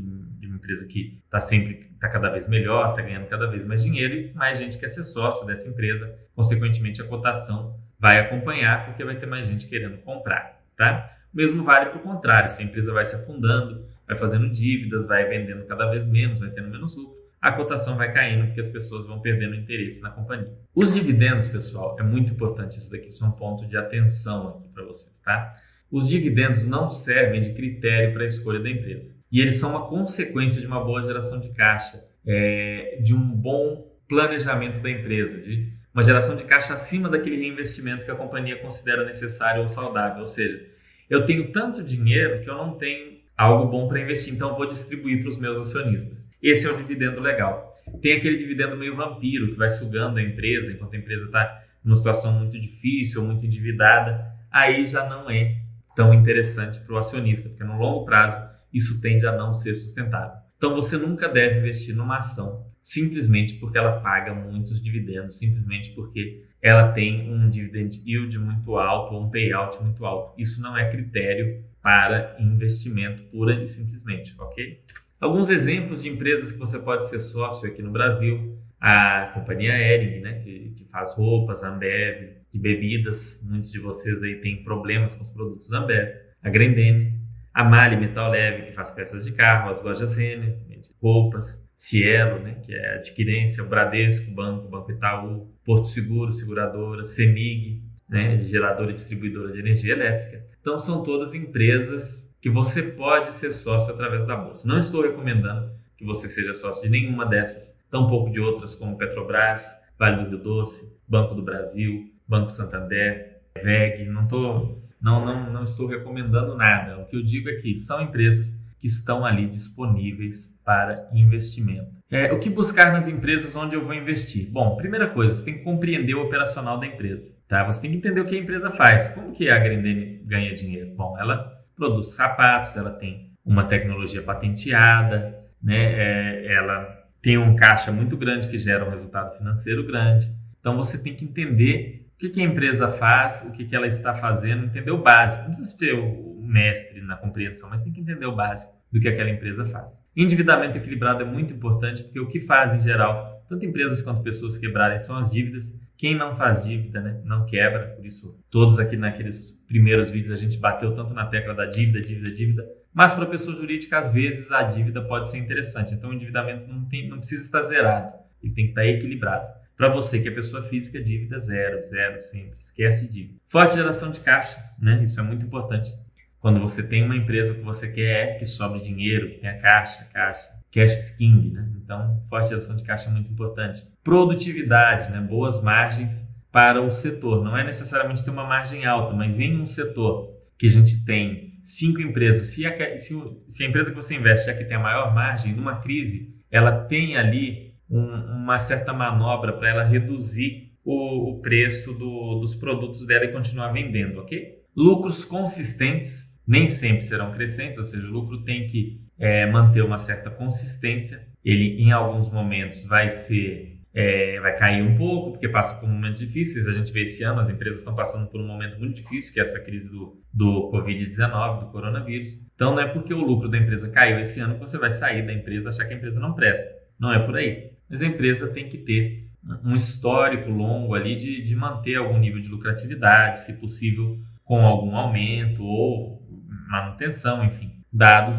empresa 0.60 0.86
que 0.86 1.18
está 1.24 1.40
sempre, 1.40 1.90
está 1.92 2.08
cada 2.08 2.30
vez 2.30 2.46
melhor, 2.48 2.90
está 2.90 3.02
ganhando 3.02 3.26
cada 3.26 3.46
vez 3.46 3.64
mais 3.64 3.82
dinheiro 3.82 4.14
e 4.14 4.32
mais 4.34 4.58
gente 4.58 4.78
quer 4.78 4.88
ser 4.88 5.02
sócio 5.02 5.46
dessa 5.46 5.68
empresa. 5.68 6.14
Consequentemente, 6.36 7.02
a 7.02 7.04
cotação 7.04 7.78
vai 7.98 8.20
acompanhar 8.20 8.86
porque 8.86 9.04
vai 9.04 9.16
ter 9.16 9.26
mais 9.26 9.48
gente 9.48 9.66
querendo 9.66 9.98
comprar, 9.98 10.62
tá? 10.76 11.10
O 11.32 11.36
mesmo 11.36 11.64
vale 11.64 11.86
para 11.90 11.98
o 11.98 12.02
contrário. 12.02 12.50
Se 12.50 12.62
a 12.62 12.64
empresa 12.64 12.92
vai 12.92 13.04
se 13.04 13.14
afundando, 13.14 13.86
vai 14.06 14.16
fazendo 14.16 14.48
dívidas, 14.48 15.06
vai 15.06 15.24
vendendo 15.26 15.64
cada 15.66 15.90
vez 15.90 16.08
menos, 16.08 16.40
vai 16.40 16.50
tendo 16.50 16.68
menos 16.68 16.96
lucro, 16.96 17.18
a 17.40 17.52
cotação 17.52 17.96
vai 17.96 18.12
caindo 18.12 18.46
porque 18.46 18.60
as 18.60 18.68
pessoas 18.68 19.06
vão 19.06 19.20
perdendo 19.20 19.54
interesse 19.54 20.02
na 20.02 20.10
companhia. 20.10 20.52
Os 20.74 20.92
dividendos, 20.92 21.48
pessoal, 21.48 21.96
é 21.98 22.02
muito 22.02 22.32
importante 22.32 22.78
isso 22.78 22.90
daqui, 22.90 23.08
isso 23.08 23.24
é 23.24 23.28
um 23.28 23.32
ponto 23.32 23.66
de 23.66 23.76
atenção 23.76 24.48
aqui 24.48 24.68
para 24.68 24.84
vocês, 24.84 25.18
tá? 25.20 25.56
Os 25.90 26.08
dividendos 26.08 26.64
não 26.64 26.88
servem 26.88 27.42
de 27.42 27.52
critério 27.54 28.12
para 28.12 28.22
a 28.22 28.26
escolha 28.26 28.60
da 28.60 28.70
empresa. 28.70 29.19
E 29.30 29.40
eles 29.40 29.56
são 29.56 29.70
uma 29.70 29.86
consequência 29.86 30.60
de 30.60 30.66
uma 30.66 30.82
boa 30.82 31.02
geração 31.02 31.38
de 31.38 31.50
caixa, 31.50 32.04
é, 32.26 32.98
de 33.02 33.14
um 33.14 33.20
bom 33.20 33.86
planejamento 34.08 34.80
da 34.80 34.90
empresa, 34.90 35.40
de 35.40 35.72
uma 35.94 36.02
geração 36.02 36.36
de 36.36 36.44
caixa 36.44 36.74
acima 36.74 37.08
daquele 37.08 37.36
reinvestimento 37.36 38.04
que 38.04 38.10
a 38.10 38.16
companhia 38.16 38.56
considera 38.56 39.04
necessário 39.04 39.62
ou 39.62 39.68
saudável. 39.68 40.20
Ou 40.20 40.26
seja, 40.26 40.66
eu 41.08 41.24
tenho 41.24 41.52
tanto 41.52 41.82
dinheiro 41.82 42.42
que 42.42 42.50
eu 42.50 42.56
não 42.56 42.74
tenho 42.74 43.20
algo 43.36 43.70
bom 43.70 43.88
para 43.88 44.00
investir, 44.00 44.34
então 44.34 44.50
eu 44.50 44.56
vou 44.56 44.66
distribuir 44.66 45.20
para 45.20 45.28
os 45.28 45.38
meus 45.38 45.68
acionistas. 45.68 46.26
Esse 46.42 46.66
é 46.66 46.70
o 46.70 46.76
dividendo 46.76 47.20
legal. 47.20 47.76
Tem 48.00 48.12
aquele 48.12 48.36
dividendo 48.36 48.76
meio 48.76 48.94
vampiro 48.94 49.48
que 49.48 49.56
vai 49.56 49.70
sugando 49.70 50.18
a 50.18 50.22
empresa 50.22 50.72
enquanto 50.72 50.94
a 50.94 50.98
empresa 50.98 51.26
está 51.26 51.62
numa 51.84 51.96
situação 51.96 52.32
muito 52.32 52.58
difícil 52.58 53.22
ou 53.22 53.26
muito 53.26 53.44
endividada. 53.44 54.24
Aí 54.50 54.86
já 54.86 55.08
não 55.08 55.30
é 55.30 55.56
tão 55.94 56.12
interessante 56.14 56.78
para 56.80 56.94
o 56.94 56.98
acionista, 56.98 57.48
porque 57.48 57.64
no 57.64 57.78
longo 57.78 58.04
prazo 58.04 58.49
isso 58.72 59.00
tende 59.00 59.26
a 59.26 59.36
não 59.36 59.54
ser 59.54 59.74
sustentável. 59.74 60.38
Então 60.56 60.74
você 60.74 60.96
nunca 60.96 61.28
deve 61.28 61.58
investir 61.58 61.94
numa 61.94 62.18
ação 62.18 62.70
simplesmente 62.82 63.54
porque 63.54 63.78
ela 63.78 64.00
paga 64.00 64.34
muitos 64.34 64.82
dividendos, 64.82 65.38
simplesmente 65.38 65.90
porque 65.92 66.44
ela 66.62 66.92
tem 66.92 67.30
um 67.30 67.48
dividend 67.48 68.02
yield 68.04 68.38
muito 68.38 68.76
alto 68.76 69.14
ou 69.14 69.24
um 69.24 69.30
payout 69.30 69.82
muito 69.82 70.04
alto. 70.04 70.34
Isso 70.40 70.60
não 70.60 70.76
é 70.76 70.90
critério 70.90 71.64
para 71.82 72.36
investimento 72.38 73.22
pura 73.24 73.62
e 73.62 73.66
simplesmente, 73.66 74.34
ok? 74.38 74.80
Alguns 75.20 75.50
exemplos 75.50 76.02
de 76.02 76.08
empresas 76.08 76.52
que 76.52 76.58
você 76.58 76.78
pode 76.78 77.08
ser 77.08 77.20
sócio 77.20 77.68
aqui 77.68 77.82
no 77.82 77.90
Brasil, 77.90 78.58
a 78.80 79.30
companhia 79.34 79.76
Ering, 79.78 80.20
né, 80.20 80.34
que, 80.34 80.72
que 80.76 80.84
faz 80.86 81.14
roupas, 81.14 81.62
Ambev, 81.62 82.36
de 82.52 82.58
bebidas, 82.58 83.40
muitos 83.44 83.70
de 83.70 83.78
vocês 83.78 84.22
aí 84.22 84.36
têm 84.36 84.64
problemas 84.64 85.14
com 85.14 85.22
os 85.22 85.30
produtos 85.30 85.70
Ambev, 85.72 86.08
a 86.42 86.48
Grendene, 86.48 87.19
a 87.60 87.64
Mali 87.64 87.94
Metal 87.94 88.30
Leve, 88.30 88.62
que 88.66 88.72
faz 88.72 88.90
peças 88.90 89.22
de 89.22 89.32
carro, 89.32 89.70
as 89.70 89.82
lojas 89.82 90.16
Renner, 90.16 90.56
roupas, 91.02 91.62
Cielo, 91.74 92.40
né, 92.40 92.56
que 92.62 92.74
é 92.74 92.94
adquirência, 92.96 93.62
o 93.62 93.68
Bradesco, 93.68 94.30
Banco, 94.30 94.68
Banco 94.68 94.92
Itaú, 94.92 95.50
Porto 95.64 95.88
Seguro, 95.88 96.32
seguradora, 96.32 97.04
Semig, 97.04 97.82
né, 98.08 98.38
geradora 98.38 98.90
e 98.90 98.94
distribuidora 98.94 99.52
de 99.52 99.60
energia 99.60 99.92
elétrica. 99.92 100.44
Então 100.60 100.78
são 100.78 101.02
todas 101.02 101.34
empresas 101.34 102.30
que 102.40 102.50
você 102.50 102.82
pode 102.82 103.32
ser 103.32 103.52
sócio 103.52 103.92
através 103.92 104.26
da 104.26 104.36
bolsa. 104.36 104.66
Não 104.66 104.78
estou 104.78 105.02
recomendando 105.02 105.70
que 105.96 106.04
você 106.04 106.28
seja 106.28 106.54
sócio 106.54 106.82
de 106.82 106.88
nenhuma 106.88 107.26
dessas, 107.26 107.74
tampouco 107.90 108.30
de 108.30 108.40
outras 108.40 108.74
como 108.74 108.96
Petrobras, 108.96 109.66
Vale 109.98 110.24
do 110.24 110.30
Rio 110.30 110.38
Doce, 110.38 110.90
Banco 111.06 111.34
do 111.34 111.42
Brasil, 111.42 112.10
Banco 112.26 112.50
Santander, 112.50 113.42
VEG. 113.62 114.06
Não, 114.06 114.26
tô, 114.26 114.79
não, 115.00 115.24
não, 115.24 115.52
não 115.52 115.64
estou 115.64 115.86
recomendando 115.86 116.56
nada. 116.56 116.98
O 116.98 117.06
que 117.06 117.16
eu 117.16 117.22
digo 117.22 117.48
é 117.48 117.54
que 117.54 117.76
são 117.76 118.00
empresas 118.00 118.54
que 118.80 118.86
estão 118.86 119.24
ali 119.24 119.46
disponíveis 119.46 120.54
para 120.64 121.08
investimento. 121.12 122.00
É, 122.10 122.32
o 122.32 122.38
que 122.38 122.50
buscar 122.50 122.92
nas 122.92 123.06
empresas 123.06 123.54
onde 123.54 123.76
eu 123.76 123.84
vou 123.84 123.94
investir? 123.94 124.48
Bom, 124.50 124.76
primeira 124.76 125.06
coisa, 125.06 125.34
você 125.34 125.44
tem 125.44 125.58
que 125.58 125.64
compreender 125.64 126.14
o 126.14 126.22
operacional 126.22 126.78
da 126.78 126.86
empresa. 126.86 127.32
Tá? 127.46 127.64
Você 127.64 127.82
tem 127.82 127.90
que 127.90 127.98
entender 127.98 128.20
o 128.20 128.24
que 128.24 128.34
a 128.34 128.38
empresa 128.38 128.70
faz. 128.70 129.08
Como 129.08 129.32
que 129.32 129.48
a 129.48 129.58
Grendene 129.58 130.20
ganha 130.24 130.54
dinheiro? 130.54 130.94
Bom, 130.96 131.16
ela 131.18 131.60
produz 131.76 132.14
sapatos, 132.14 132.76
ela 132.76 132.90
tem 132.90 133.30
uma 133.44 133.64
tecnologia 133.64 134.22
patenteada, 134.22 135.38
né? 135.62 135.76
É, 135.76 136.52
ela 136.52 137.00
tem 137.22 137.38
um 137.38 137.54
caixa 137.54 137.92
muito 137.92 138.16
grande 138.16 138.48
que 138.48 138.58
gera 138.58 138.84
um 138.84 138.90
resultado 138.90 139.36
financeiro 139.36 139.84
grande. 139.86 140.32
Então 140.58 140.76
você 140.76 140.98
tem 140.98 141.14
que 141.14 141.24
entender 141.24 141.99
o 142.20 142.28
que, 142.28 142.28
que 142.28 142.40
a 142.42 142.44
empresa 142.44 142.86
faz, 142.86 143.42
o 143.46 143.50
que, 143.50 143.64
que 143.64 143.74
ela 143.74 143.86
está 143.86 144.14
fazendo, 144.14 144.66
entender 144.66 144.90
o 144.90 144.98
básico. 144.98 145.40
Não 145.40 145.46
precisa 145.46 145.74
ser 145.74 145.94
o 145.94 146.38
mestre 146.42 147.00
na 147.00 147.16
compreensão, 147.16 147.70
mas 147.70 147.80
tem 147.80 147.90
que 147.90 148.00
entender 148.00 148.26
o 148.26 148.36
básico 148.36 148.74
do 148.92 149.00
que 149.00 149.08
aquela 149.08 149.30
empresa 149.30 149.64
faz. 149.64 149.98
Endividamento 150.14 150.76
equilibrado 150.76 151.22
é 151.22 151.24
muito 151.24 151.54
importante 151.54 152.02
porque 152.02 152.20
o 152.20 152.28
que 152.28 152.38
faz 152.38 152.74
em 152.74 152.82
geral, 152.82 153.42
tanto 153.48 153.64
empresas 153.64 154.02
quanto 154.02 154.22
pessoas 154.22 154.58
quebrarem, 154.58 154.98
são 154.98 155.16
as 155.16 155.30
dívidas. 155.30 155.74
Quem 155.96 156.14
não 156.14 156.36
faz 156.36 156.62
dívida, 156.62 157.00
né, 157.00 157.22
não 157.24 157.46
quebra. 157.46 157.94
Por 157.96 158.04
isso, 158.04 158.38
todos 158.50 158.78
aqui 158.78 158.98
naqueles 158.98 159.52
primeiros 159.66 160.10
vídeos 160.10 160.30
a 160.30 160.36
gente 160.36 160.58
bateu 160.58 160.94
tanto 160.94 161.14
na 161.14 161.24
tecla 161.24 161.54
da 161.54 161.64
dívida, 161.64 162.02
dívida, 162.02 162.30
dívida. 162.34 162.68
Mas 162.92 163.14
para 163.14 163.24
a 163.24 163.28
pessoa 163.28 163.56
jurídica, 163.56 163.98
às 163.98 164.12
vezes 164.12 164.52
a 164.52 164.62
dívida 164.64 165.00
pode 165.00 165.30
ser 165.30 165.38
interessante. 165.38 165.94
Então, 165.94 166.10
o 166.10 166.12
endividamento 166.12 166.68
não, 166.68 166.84
tem, 166.84 167.08
não 167.08 167.16
precisa 167.16 167.44
estar 167.44 167.62
zerado, 167.62 168.12
ele 168.42 168.52
tem 168.52 168.64
que 168.64 168.72
estar 168.72 168.84
equilibrado. 168.84 169.59
Para 169.80 169.88
você 169.88 170.20
que 170.20 170.28
é 170.28 170.30
pessoa 170.30 170.62
física, 170.62 171.02
dívida 171.02 171.38
zero, 171.38 171.82
zero 171.82 172.20
sempre. 172.20 172.52
Esquece 172.58 173.08
dívida. 173.08 173.40
Forte 173.46 173.76
geração 173.76 174.10
de 174.10 174.20
caixa, 174.20 174.62
né? 174.78 175.02
Isso 175.02 175.18
é 175.18 175.22
muito 175.22 175.46
importante. 175.46 175.90
Quando 176.38 176.60
você 176.60 176.82
tem 176.82 177.02
uma 177.02 177.16
empresa 177.16 177.54
que 177.54 177.62
você 177.62 177.88
quer 177.88 178.38
que 178.38 178.44
sobre 178.44 178.80
dinheiro, 178.80 179.30
que 179.30 179.38
tenha 179.38 179.58
caixa, 179.58 180.06
caixa, 180.12 180.50
cash 180.70 181.12
king, 181.16 181.52
né? 181.52 181.66
Então, 181.82 182.22
forte 182.28 182.50
geração 182.50 182.76
de 182.76 182.84
caixa 182.84 183.08
é 183.08 183.10
muito 183.10 183.32
importante. 183.32 183.88
Produtividade, 184.04 185.10
né? 185.10 185.18
Boas 185.18 185.62
margens 185.62 186.28
para 186.52 186.82
o 186.82 186.90
setor. 186.90 187.42
Não 187.42 187.56
é 187.56 187.64
necessariamente 187.64 188.22
ter 188.22 188.30
uma 188.30 188.46
margem 188.46 188.84
alta, 188.84 189.16
mas 189.16 189.40
em 189.40 189.58
um 189.58 189.64
setor 189.64 190.28
que 190.58 190.66
a 190.66 190.70
gente 190.70 191.06
tem 191.06 191.58
cinco 191.62 192.02
empresas, 192.02 192.48
se 192.48 192.66
a, 192.66 192.98
se, 192.98 193.18
se 193.48 193.64
a 193.64 193.66
empresa 193.66 193.88
que 193.88 193.96
você 193.96 194.14
investe 194.14 194.50
é 194.50 194.52
que 194.52 194.64
tem 194.66 194.76
a 194.76 194.80
maior 194.80 195.14
margem, 195.14 195.54
numa 195.54 195.76
crise, 195.76 196.34
ela 196.50 196.84
tem 196.84 197.16
ali 197.16 197.69
um, 197.90 198.06
uma 198.42 198.58
certa 198.58 198.92
manobra 198.92 199.52
para 199.52 199.68
ela 199.68 199.84
reduzir 199.84 200.72
o, 200.84 201.30
o 201.30 201.40
preço 201.40 201.92
do, 201.92 202.40
dos 202.40 202.54
produtos 202.54 203.06
dela 203.06 203.24
e 203.24 203.32
continuar 203.32 203.72
vendendo, 203.72 204.20
ok? 204.20 204.60
Lucros 204.76 205.24
consistentes 205.24 206.30
nem 206.46 206.68
sempre 206.68 207.02
serão 207.02 207.32
crescentes, 207.32 207.78
ou 207.78 207.84
seja, 207.84 208.06
o 208.06 208.10
lucro 208.10 208.42
tem 208.42 208.66
que 208.66 209.00
é, 209.18 209.46
manter 209.46 209.82
uma 209.82 209.98
certa 209.98 210.30
consistência. 210.30 211.26
Ele, 211.44 211.82
em 211.82 211.92
alguns 211.92 212.30
momentos, 212.30 212.84
vai 212.84 213.08
ser 213.08 213.80
é, 213.92 214.38
vai 214.40 214.56
cair 214.56 214.82
um 214.82 214.94
pouco, 214.94 215.32
porque 215.32 215.48
passa 215.48 215.78
por 215.78 215.88
momentos 215.88 216.20
difíceis. 216.20 216.66
A 216.66 216.72
gente 216.72 216.92
vê 216.92 217.02
esse 217.02 217.22
ano, 217.24 217.40
as 217.40 217.50
empresas 217.50 217.80
estão 217.80 217.94
passando 217.94 218.28
por 218.28 218.40
um 218.40 218.46
momento 218.46 218.78
muito 218.78 218.96
difícil, 218.96 219.32
que 219.32 219.40
é 219.40 219.42
essa 219.42 219.58
crise 219.60 219.90
do, 219.90 220.16
do 220.32 220.70
Covid-19, 220.72 221.60
do 221.60 221.66
coronavírus. 221.72 222.38
Então, 222.54 222.74
não 222.74 222.82
é 222.82 222.88
porque 222.88 223.12
o 223.12 223.20
lucro 223.20 223.48
da 223.48 223.58
empresa 223.58 223.90
caiu 223.90 224.20
esse 224.20 224.40
ano 224.40 224.54
que 224.54 224.60
você 224.60 224.78
vai 224.78 224.90
sair 224.90 225.26
da 225.26 225.32
empresa 225.32 225.70
achar 225.70 225.86
que 225.86 225.94
a 225.94 225.96
empresa 225.96 226.20
não 226.20 226.34
presta. 226.34 226.79
Não 227.00 227.12
é 227.12 227.18
por 227.18 227.36
aí. 227.36 227.72
Mas 227.88 228.02
a 228.02 228.06
empresa 228.06 228.48
tem 228.48 228.68
que 228.68 228.76
ter 228.76 229.30
um 229.64 229.74
histórico 229.74 230.50
longo 230.50 230.94
ali 230.94 231.16
de, 231.16 231.42
de 231.42 231.56
manter 231.56 231.96
algum 231.96 232.18
nível 232.18 232.40
de 232.40 232.50
lucratividade, 232.50 233.38
se 233.38 233.54
possível 233.54 234.18
com 234.44 234.66
algum 234.66 234.94
aumento 234.94 235.64
ou 235.64 236.22
manutenção, 236.68 237.44
enfim, 237.44 237.72
dados 237.90 238.36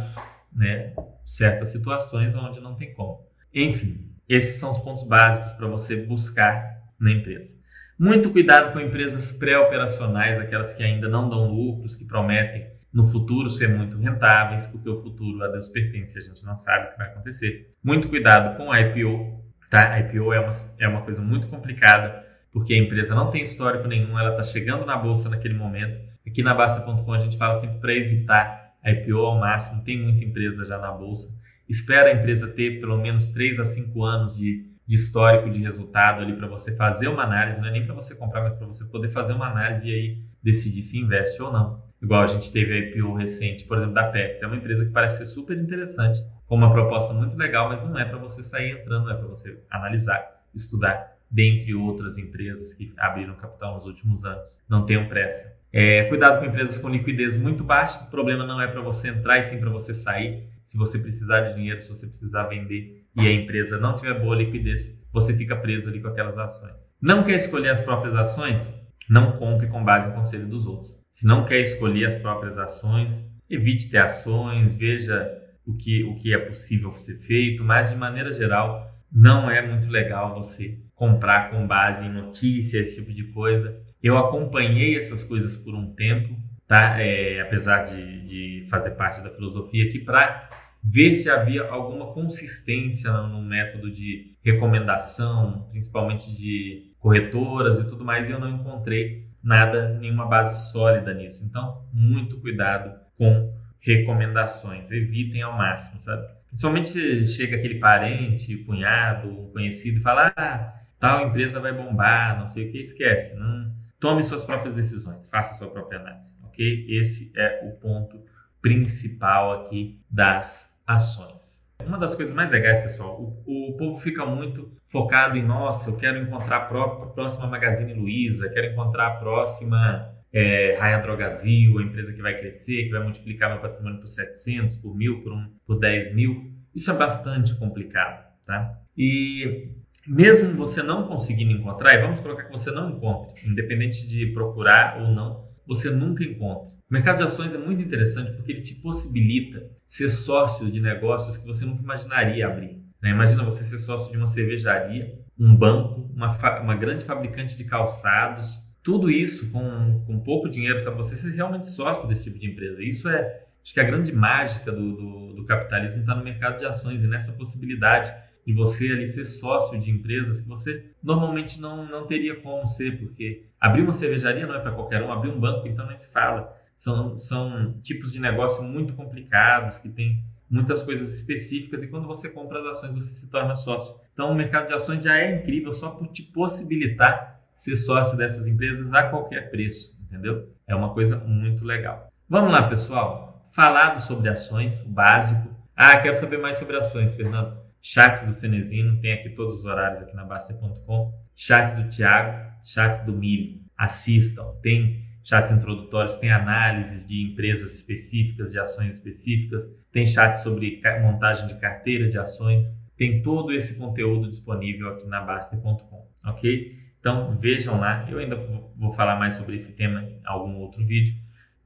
né, 0.53 0.93
certas 1.25 1.69
situações 1.69 2.35
onde 2.35 2.59
não 2.59 2.75
tem 2.75 2.93
como. 2.93 3.25
Enfim, 3.53 4.11
esses 4.29 4.59
são 4.59 4.71
os 4.71 4.79
pontos 4.79 5.03
básicos 5.03 5.53
para 5.53 5.67
você 5.67 5.95
buscar 5.95 6.81
na 6.99 7.11
empresa. 7.11 7.53
Muito 7.97 8.29
cuidado 8.29 8.73
com 8.73 8.79
empresas 8.79 9.31
pré-operacionais, 9.31 10.39
aquelas 10.39 10.73
que 10.73 10.83
ainda 10.83 11.09
não 11.09 11.29
dão 11.29 11.51
lucros, 11.51 11.95
que 11.95 12.05
prometem 12.05 12.67
no 12.93 13.05
futuro 13.05 13.49
ser 13.49 13.69
muito 13.69 13.97
rentáveis, 13.97 14.67
porque 14.67 14.89
o 14.89 15.01
futuro 15.01 15.43
a 15.43 15.47
Deus 15.47 15.67
pertence, 15.69 16.17
a 16.17 16.21
gente 16.21 16.43
não 16.45 16.55
sabe 16.55 16.87
o 16.87 16.91
que 16.91 16.97
vai 16.97 17.07
acontecer. 17.07 17.73
Muito 17.83 18.09
cuidado 18.09 18.57
com 18.57 18.71
a 18.71 18.79
IPO, 18.81 19.43
tá? 19.69 19.93
A 19.93 19.99
IPO 20.01 20.33
é 20.33 20.39
uma, 20.39 20.51
é 20.79 20.87
uma 20.87 21.01
coisa 21.01 21.21
muito 21.21 21.47
complicada, 21.47 22.25
porque 22.51 22.73
a 22.73 22.77
empresa 22.77 23.15
não 23.15 23.29
tem 23.29 23.43
histórico 23.43 23.87
nenhum, 23.87 24.19
ela 24.19 24.31
está 24.31 24.43
chegando 24.43 24.85
na 24.85 24.97
bolsa 24.97 25.29
naquele 25.29 25.53
momento. 25.53 25.99
Aqui 26.27 26.43
na 26.43 26.53
Basta.com 26.53 27.13
a 27.13 27.19
gente 27.19 27.37
fala 27.37 27.55
sempre 27.55 27.79
para 27.79 27.93
evitar 27.93 28.73
a 28.83 28.91
IPO 28.91 29.17
ao 29.17 29.39
máximo, 29.39 29.83
tem 29.83 30.01
muita 30.01 30.23
empresa 30.23 30.65
já 30.65 30.77
na 30.77 30.91
bolsa 30.91 31.41
espera 31.71 32.09
a 32.09 32.13
empresa 32.13 32.49
ter 32.49 32.79
pelo 32.81 32.97
menos 32.97 33.29
3 33.29 33.59
a 33.59 33.65
5 33.65 34.03
anos 34.03 34.37
de, 34.37 34.69
de 34.85 34.95
histórico 34.95 35.49
de 35.49 35.59
resultado 35.59 36.21
ali 36.21 36.33
para 36.33 36.47
você 36.47 36.75
fazer 36.75 37.07
uma 37.07 37.23
análise, 37.23 37.61
não 37.61 37.69
é 37.69 37.71
nem 37.71 37.85
para 37.85 37.95
você 37.95 38.13
comprar, 38.13 38.43
mas 38.43 38.57
para 38.57 38.67
você 38.67 38.83
poder 38.85 39.09
fazer 39.09 39.33
uma 39.33 39.47
análise 39.47 39.87
e 39.87 39.93
aí 39.93 40.17
decidir 40.43 40.81
se 40.81 40.99
investe 40.99 41.41
ou 41.41 41.51
não. 41.51 41.81
Igual 42.01 42.23
a 42.23 42.27
gente 42.27 42.51
teve 42.51 42.73
a 42.73 42.79
IPO 42.79 43.13
recente, 43.13 43.63
por 43.65 43.77
exemplo, 43.77 43.93
da 43.93 44.07
Pets. 44.07 44.41
É 44.41 44.47
uma 44.47 44.55
empresa 44.55 44.85
que 44.85 44.91
parece 44.91 45.19
ser 45.19 45.25
super 45.27 45.57
interessante, 45.57 46.19
com 46.47 46.55
uma 46.55 46.71
proposta 46.73 47.13
muito 47.13 47.37
legal, 47.37 47.69
mas 47.69 47.81
não 47.81 47.97
é 47.97 48.05
para 48.05 48.17
você 48.17 48.41
sair 48.41 48.71
entrando, 48.71 49.11
é 49.11 49.13
para 49.13 49.27
você 49.27 49.61
analisar, 49.69 50.43
estudar, 50.53 51.15
dentre 51.29 51.75
outras 51.75 52.17
empresas 52.17 52.73
que 52.73 52.91
abriram 52.97 53.35
capital 53.35 53.75
nos 53.75 53.85
últimos 53.85 54.25
anos. 54.25 54.43
Não 54.67 54.85
tenham 54.85 55.07
pressa. 55.07 55.55
É, 55.71 56.03
cuidado 56.05 56.39
com 56.39 56.45
empresas 56.45 56.77
com 56.77 56.89
liquidez 56.89 57.37
muito 57.37 57.63
baixa. 57.63 58.03
O 58.03 58.09
problema 58.09 58.45
não 58.45 58.59
é 58.59 58.67
para 58.67 58.81
você 58.81 59.09
entrar 59.09 59.37
e 59.37 59.43
sim 59.43 59.59
para 59.59 59.69
você 59.69 59.93
sair. 59.93 60.49
Se 60.65 60.77
você 60.77 60.99
precisar 60.99 61.41
de 61.41 61.55
dinheiro, 61.55 61.79
se 61.79 61.89
você 61.89 62.07
precisar 62.07 62.47
vender 62.47 63.05
e 63.15 63.27
a 63.27 63.31
empresa 63.31 63.79
não 63.79 63.95
tiver 63.95 64.19
boa 64.19 64.35
liquidez, 64.35 64.97
você 65.11 65.33
fica 65.33 65.55
preso 65.55 65.89
ali 65.89 66.01
com 66.01 66.07
aquelas 66.07 66.37
ações. 66.37 66.95
Não 67.01 67.23
quer 67.23 67.35
escolher 67.35 67.69
as 67.69 67.81
próprias 67.81 68.15
ações? 68.15 68.73
Não 69.09 69.33
compre 69.33 69.67
com 69.67 69.83
base 69.83 70.07
no 70.07 70.15
conselho 70.15 70.47
dos 70.47 70.65
outros. 70.65 71.00
Se 71.11 71.27
não 71.27 71.45
quer 71.45 71.59
escolher 71.59 72.05
as 72.05 72.15
próprias 72.15 72.57
ações, 72.57 73.29
evite 73.49 73.89
ter 73.89 73.99
ações, 73.99 74.73
veja 74.75 75.37
o 75.65 75.75
que, 75.75 76.03
o 76.03 76.15
que 76.15 76.33
é 76.33 76.37
possível 76.37 76.93
ser 76.93 77.17
feito, 77.19 77.63
mas 77.63 77.89
de 77.89 77.95
maneira 77.95 78.33
geral, 78.33 78.89
não 79.11 79.51
é 79.51 79.61
muito 79.61 79.89
legal 79.89 80.33
você 80.33 80.79
comprar 80.95 81.51
com 81.51 81.67
base 81.67 82.05
em 82.05 82.11
notícias, 82.11 82.87
esse 82.87 82.95
tipo 82.95 83.13
de 83.13 83.25
coisa. 83.25 83.77
Eu 84.01 84.17
acompanhei 84.17 84.97
essas 84.97 85.21
coisas 85.21 85.55
por 85.55 85.75
um 85.75 85.93
tempo, 85.93 86.35
tá? 86.67 86.99
É, 86.99 87.41
apesar 87.41 87.85
de, 87.85 88.21
de 88.25 88.65
fazer 88.69 88.91
parte 88.91 89.21
da 89.21 89.29
filosofia 89.29 89.85
aqui, 89.85 89.99
para 89.99 90.49
ver 90.83 91.13
se 91.13 91.29
havia 91.29 91.63
alguma 91.63 92.13
consistência 92.13 93.11
no 93.11 93.41
método 93.41 93.91
de 93.91 94.35
recomendação, 94.43 95.67
principalmente 95.69 96.35
de 96.35 96.93
corretoras 96.99 97.79
e 97.79 97.89
tudo 97.89 98.03
mais, 98.03 98.27
e 98.27 98.31
eu 98.31 98.39
não 98.39 98.49
encontrei 98.49 99.30
nada, 99.43 99.97
nenhuma 99.99 100.25
base 100.25 100.71
sólida 100.71 101.13
nisso. 101.13 101.43
Então, 101.45 101.85
muito 101.93 102.39
cuidado 102.39 102.99
com 103.17 103.53
recomendações, 103.79 104.91
evitem 104.91 105.41
ao 105.41 105.57
máximo, 105.57 105.99
sabe? 105.99 106.27
Principalmente 106.47 106.87
se 106.87 107.27
chega 107.27 107.55
aquele 107.55 107.79
parente, 107.79 108.57
cunhado, 108.57 109.49
conhecido 109.53 109.99
e 109.99 110.03
fala: 110.03 110.33
ah, 110.35 110.73
tal 110.99 111.27
empresa 111.27 111.59
vai 111.59 111.73
bombar, 111.73 112.39
não 112.39 112.47
sei 112.47 112.67
o 112.67 112.71
que, 112.71 112.79
esquece. 112.79 113.33
Não, 113.35 113.71
tome 113.99 114.23
suas 114.23 114.43
próprias 114.43 114.75
decisões, 114.75 115.27
faça 115.27 115.55
sua 115.55 115.69
própria 115.69 115.99
análise, 115.99 116.37
ok? 116.43 116.85
Esse 116.89 117.31
é 117.35 117.61
o 117.65 117.71
ponto 117.79 118.23
principal 118.61 119.65
aqui 119.65 119.99
das 120.09 120.71
ações. 120.85 121.60
Uma 121.91 121.99
das 121.99 122.15
coisas 122.15 122.33
mais 122.33 122.49
legais, 122.49 122.79
pessoal, 122.79 123.19
o, 123.19 123.71
o 123.73 123.75
povo 123.75 123.99
fica 123.99 124.25
muito 124.25 124.71
focado 124.87 125.37
em, 125.37 125.43
nossa, 125.43 125.89
eu 125.89 125.97
quero 125.97 126.19
encontrar 126.19 126.55
a 126.55 126.59
próxima 127.07 127.47
Magazine 127.47 127.93
Luiza, 127.93 128.49
quero 128.49 128.67
encontrar 128.67 129.07
a 129.07 129.15
próxima 129.17 130.09
é, 130.31 130.77
Raia 130.79 130.99
Drogazil, 130.99 131.79
a 131.79 131.83
empresa 131.83 132.13
que 132.13 132.21
vai 132.21 132.39
crescer, 132.39 132.85
que 132.85 132.91
vai 132.91 133.03
multiplicar 133.03 133.51
meu 133.51 133.59
patrimônio 133.59 133.99
por 133.99 134.07
700, 134.07 134.75
por 134.75 134.95
mil, 134.95 135.21
por, 135.21 135.33
um, 135.33 135.51
por 135.67 135.79
10 135.79 136.15
mil. 136.15 136.53
Isso 136.73 136.89
é 136.89 136.93
bastante 136.93 137.55
complicado, 137.55 138.25
tá? 138.47 138.73
E 138.97 139.73
mesmo 140.07 140.53
você 140.53 140.81
não 140.81 141.09
conseguindo 141.09 141.51
encontrar, 141.51 141.93
e 141.95 142.01
vamos 142.01 142.21
colocar 142.21 142.45
que 142.45 142.51
você 142.53 142.71
não 142.71 142.91
encontre, 142.91 143.45
independente 143.45 144.07
de 144.07 144.27
procurar 144.27 145.01
ou 145.01 145.09
não, 145.09 145.50
você 145.67 145.89
nunca 145.89 146.23
encontra. 146.23 146.69
O 146.69 146.93
mercado 146.93 147.17
de 147.17 147.23
ações 147.23 147.53
é 147.53 147.57
muito 147.57 147.81
interessante 147.81 148.31
porque 148.33 148.51
ele 148.51 148.61
te 148.61 148.75
possibilita 148.75 149.69
ser 149.87 150.09
sócio 150.09 150.69
de 150.69 150.81
negócios 150.81 151.37
que 151.37 151.45
você 151.45 151.65
nunca 151.65 151.81
imaginaria 151.81 152.47
abrir. 152.47 152.81
Né? 153.01 153.11
Imagina 153.11 153.43
você 153.43 153.63
ser 153.63 153.79
sócio 153.79 154.11
de 154.11 154.17
uma 154.17 154.27
cervejaria, 154.27 155.17
um 155.39 155.55
banco, 155.55 156.09
uma, 156.13 156.59
uma 156.59 156.75
grande 156.75 157.05
fabricante 157.05 157.57
de 157.57 157.63
calçados, 157.63 158.59
tudo 158.83 159.09
isso 159.09 159.51
com, 159.51 160.03
com 160.05 160.19
pouco 160.19 160.49
dinheiro, 160.49 160.79
sabe? 160.79 160.97
Você 160.97 161.15
ser 161.15 161.31
realmente 161.33 161.67
sócio 161.67 162.07
desse 162.07 162.25
tipo 162.25 162.39
de 162.39 162.47
empresa. 162.47 162.83
Isso 162.83 163.07
é, 163.07 163.41
Acho 163.63 163.73
que 163.73 163.79
a 163.79 163.83
grande 163.83 164.11
mágica 164.11 164.71
do, 164.71 164.95
do, 164.95 165.33
do 165.33 165.45
capitalismo 165.45 166.01
está 166.01 166.15
no 166.15 166.23
mercado 166.23 166.57
de 166.57 166.65
ações 166.65 167.03
e 167.03 167.07
nessa 167.07 167.31
possibilidade 167.31 168.13
de 168.45 168.53
você 168.53 168.91
ali 168.91 169.05
ser 169.05 169.25
sócio 169.25 169.79
de 169.79 169.91
empresas 169.91 170.41
que 170.41 170.47
você 170.47 170.85
normalmente 171.01 171.59
não, 171.59 171.85
não 171.85 172.05
teria 172.05 172.35
como 172.35 172.65
ser, 172.65 172.97
porque 172.97 173.45
abrir 173.59 173.81
uma 173.83 173.93
cervejaria 173.93 174.47
não 174.47 174.55
é 174.55 174.59
para 174.59 174.71
qualquer 174.71 175.03
um, 175.03 175.11
abrir 175.11 175.29
um 175.29 175.39
banco 175.39 175.67
então 175.67 175.85
nem 175.87 175.97
se 175.97 176.11
fala. 176.11 176.55
São, 176.75 177.17
são 177.17 177.79
tipos 177.83 178.11
de 178.11 178.19
negócio 178.19 178.63
muito 178.63 178.93
complicados, 178.93 179.77
que 179.77 179.87
tem 179.87 180.23
muitas 180.49 180.81
coisas 180.81 181.13
específicas, 181.13 181.83
e 181.83 181.87
quando 181.87 182.07
você 182.07 182.27
compra 182.27 182.59
as 182.59 182.77
ações 182.77 182.93
você 182.93 183.13
se 183.13 183.29
torna 183.29 183.55
sócio. 183.55 183.95
Então 184.13 184.31
o 184.31 184.35
mercado 184.35 184.67
de 184.67 184.73
ações 184.73 185.03
já 185.03 185.17
é 185.17 185.35
incrível 185.35 185.71
só 185.71 185.91
por 185.91 186.07
te 186.07 186.23
possibilitar 186.23 187.39
ser 187.53 187.75
sócio 187.75 188.17
dessas 188.17 188.47
empresas 188.47 188.91
a 188.93 189.03
qualquer 189.03 189.51
preço, 189.51 189.95
entendeu? 190.01 190.49
É 190.67 190.75
uma 190.75 190.93
coisa 190.93 191.17
muito 191.17 191.63
legal. 191.63 192.11
Vamos 192.27 192.51
lá, 192.51 192.67
pessoal. 192.67 193.41
Falado 193.53 194.01
sobre 194.01 194.29
ações, 194.29 194.81
o 194.81 194.89
básico. 194.89 195.49
Ah, 195.75 195.97
quero 195.97 196.15
saber 196.15 196.37
mais 196.37 196.57
sobre 196.57 196.77
ações, 196.77 197.15
Fernando. 197.15 197.57
Chats 197.83 198.23
do 198.23 198.33
Cenezino, 198.33 199.01
tem 199.01 199.13
aqui 199.13 199.29
todos 199.31 199.59
os 199.59 199.65
horários 199.65 200.01
aqui 200.01 200.15
na 200.15 200.23
Basta.com. 200.23 201.13
Chats 201.35 201.73
do 201.73 201.89
Thiago, 201.89 202.51
chats 202.63 203.03
do 203.03 203.13
Milho. 203.13 203.59
Assistam, 203.75 204.53
tem 204.61 205.03
chats 205.23 205.51
introdutórios, 205.51 206.17
tem 206.17 206.31
análises 206.31 207.07
de 207.07 207.23
empresas 207.23 207.73
específicas, 207.73 208.51
de 208.51 208.59
ações 208.59 208.97
específicas, 208.97 209.67
tem 209.91 210.05
chats 210.05 210.43
sobre 210.43 210.79
montagem 211.01 211.47
de 211.47 211.55
carteira 211.59 212.09
de 212.09 212.17
ações, 212.17 212.79
tem 212.95 213.23
todo 213.23 213.51
esse 213.51 213.79
conteúdo 213.79 214.29
disponível 214.29 214.89
aqui 214.89 215.07
na 215.07 215.21
Basta.com, 215.21 216.07
ok? 216.23 216.79
Então 216.99 217.35
vejam 217.39 217.79
lá, 217.79 218.07
eu 218.09 218.19
ainda 218.19 218.35
vou 218.35 218.93
falar 218.93 219.17
mais 219.17 219.33
sobre 219.33 219.55
esse 219.55 219.73
tema 219.73 220.03
em 220.03 220.21
algum 220.23 220.57
outro 220.57 220.85
vídeo, 220.85 221.15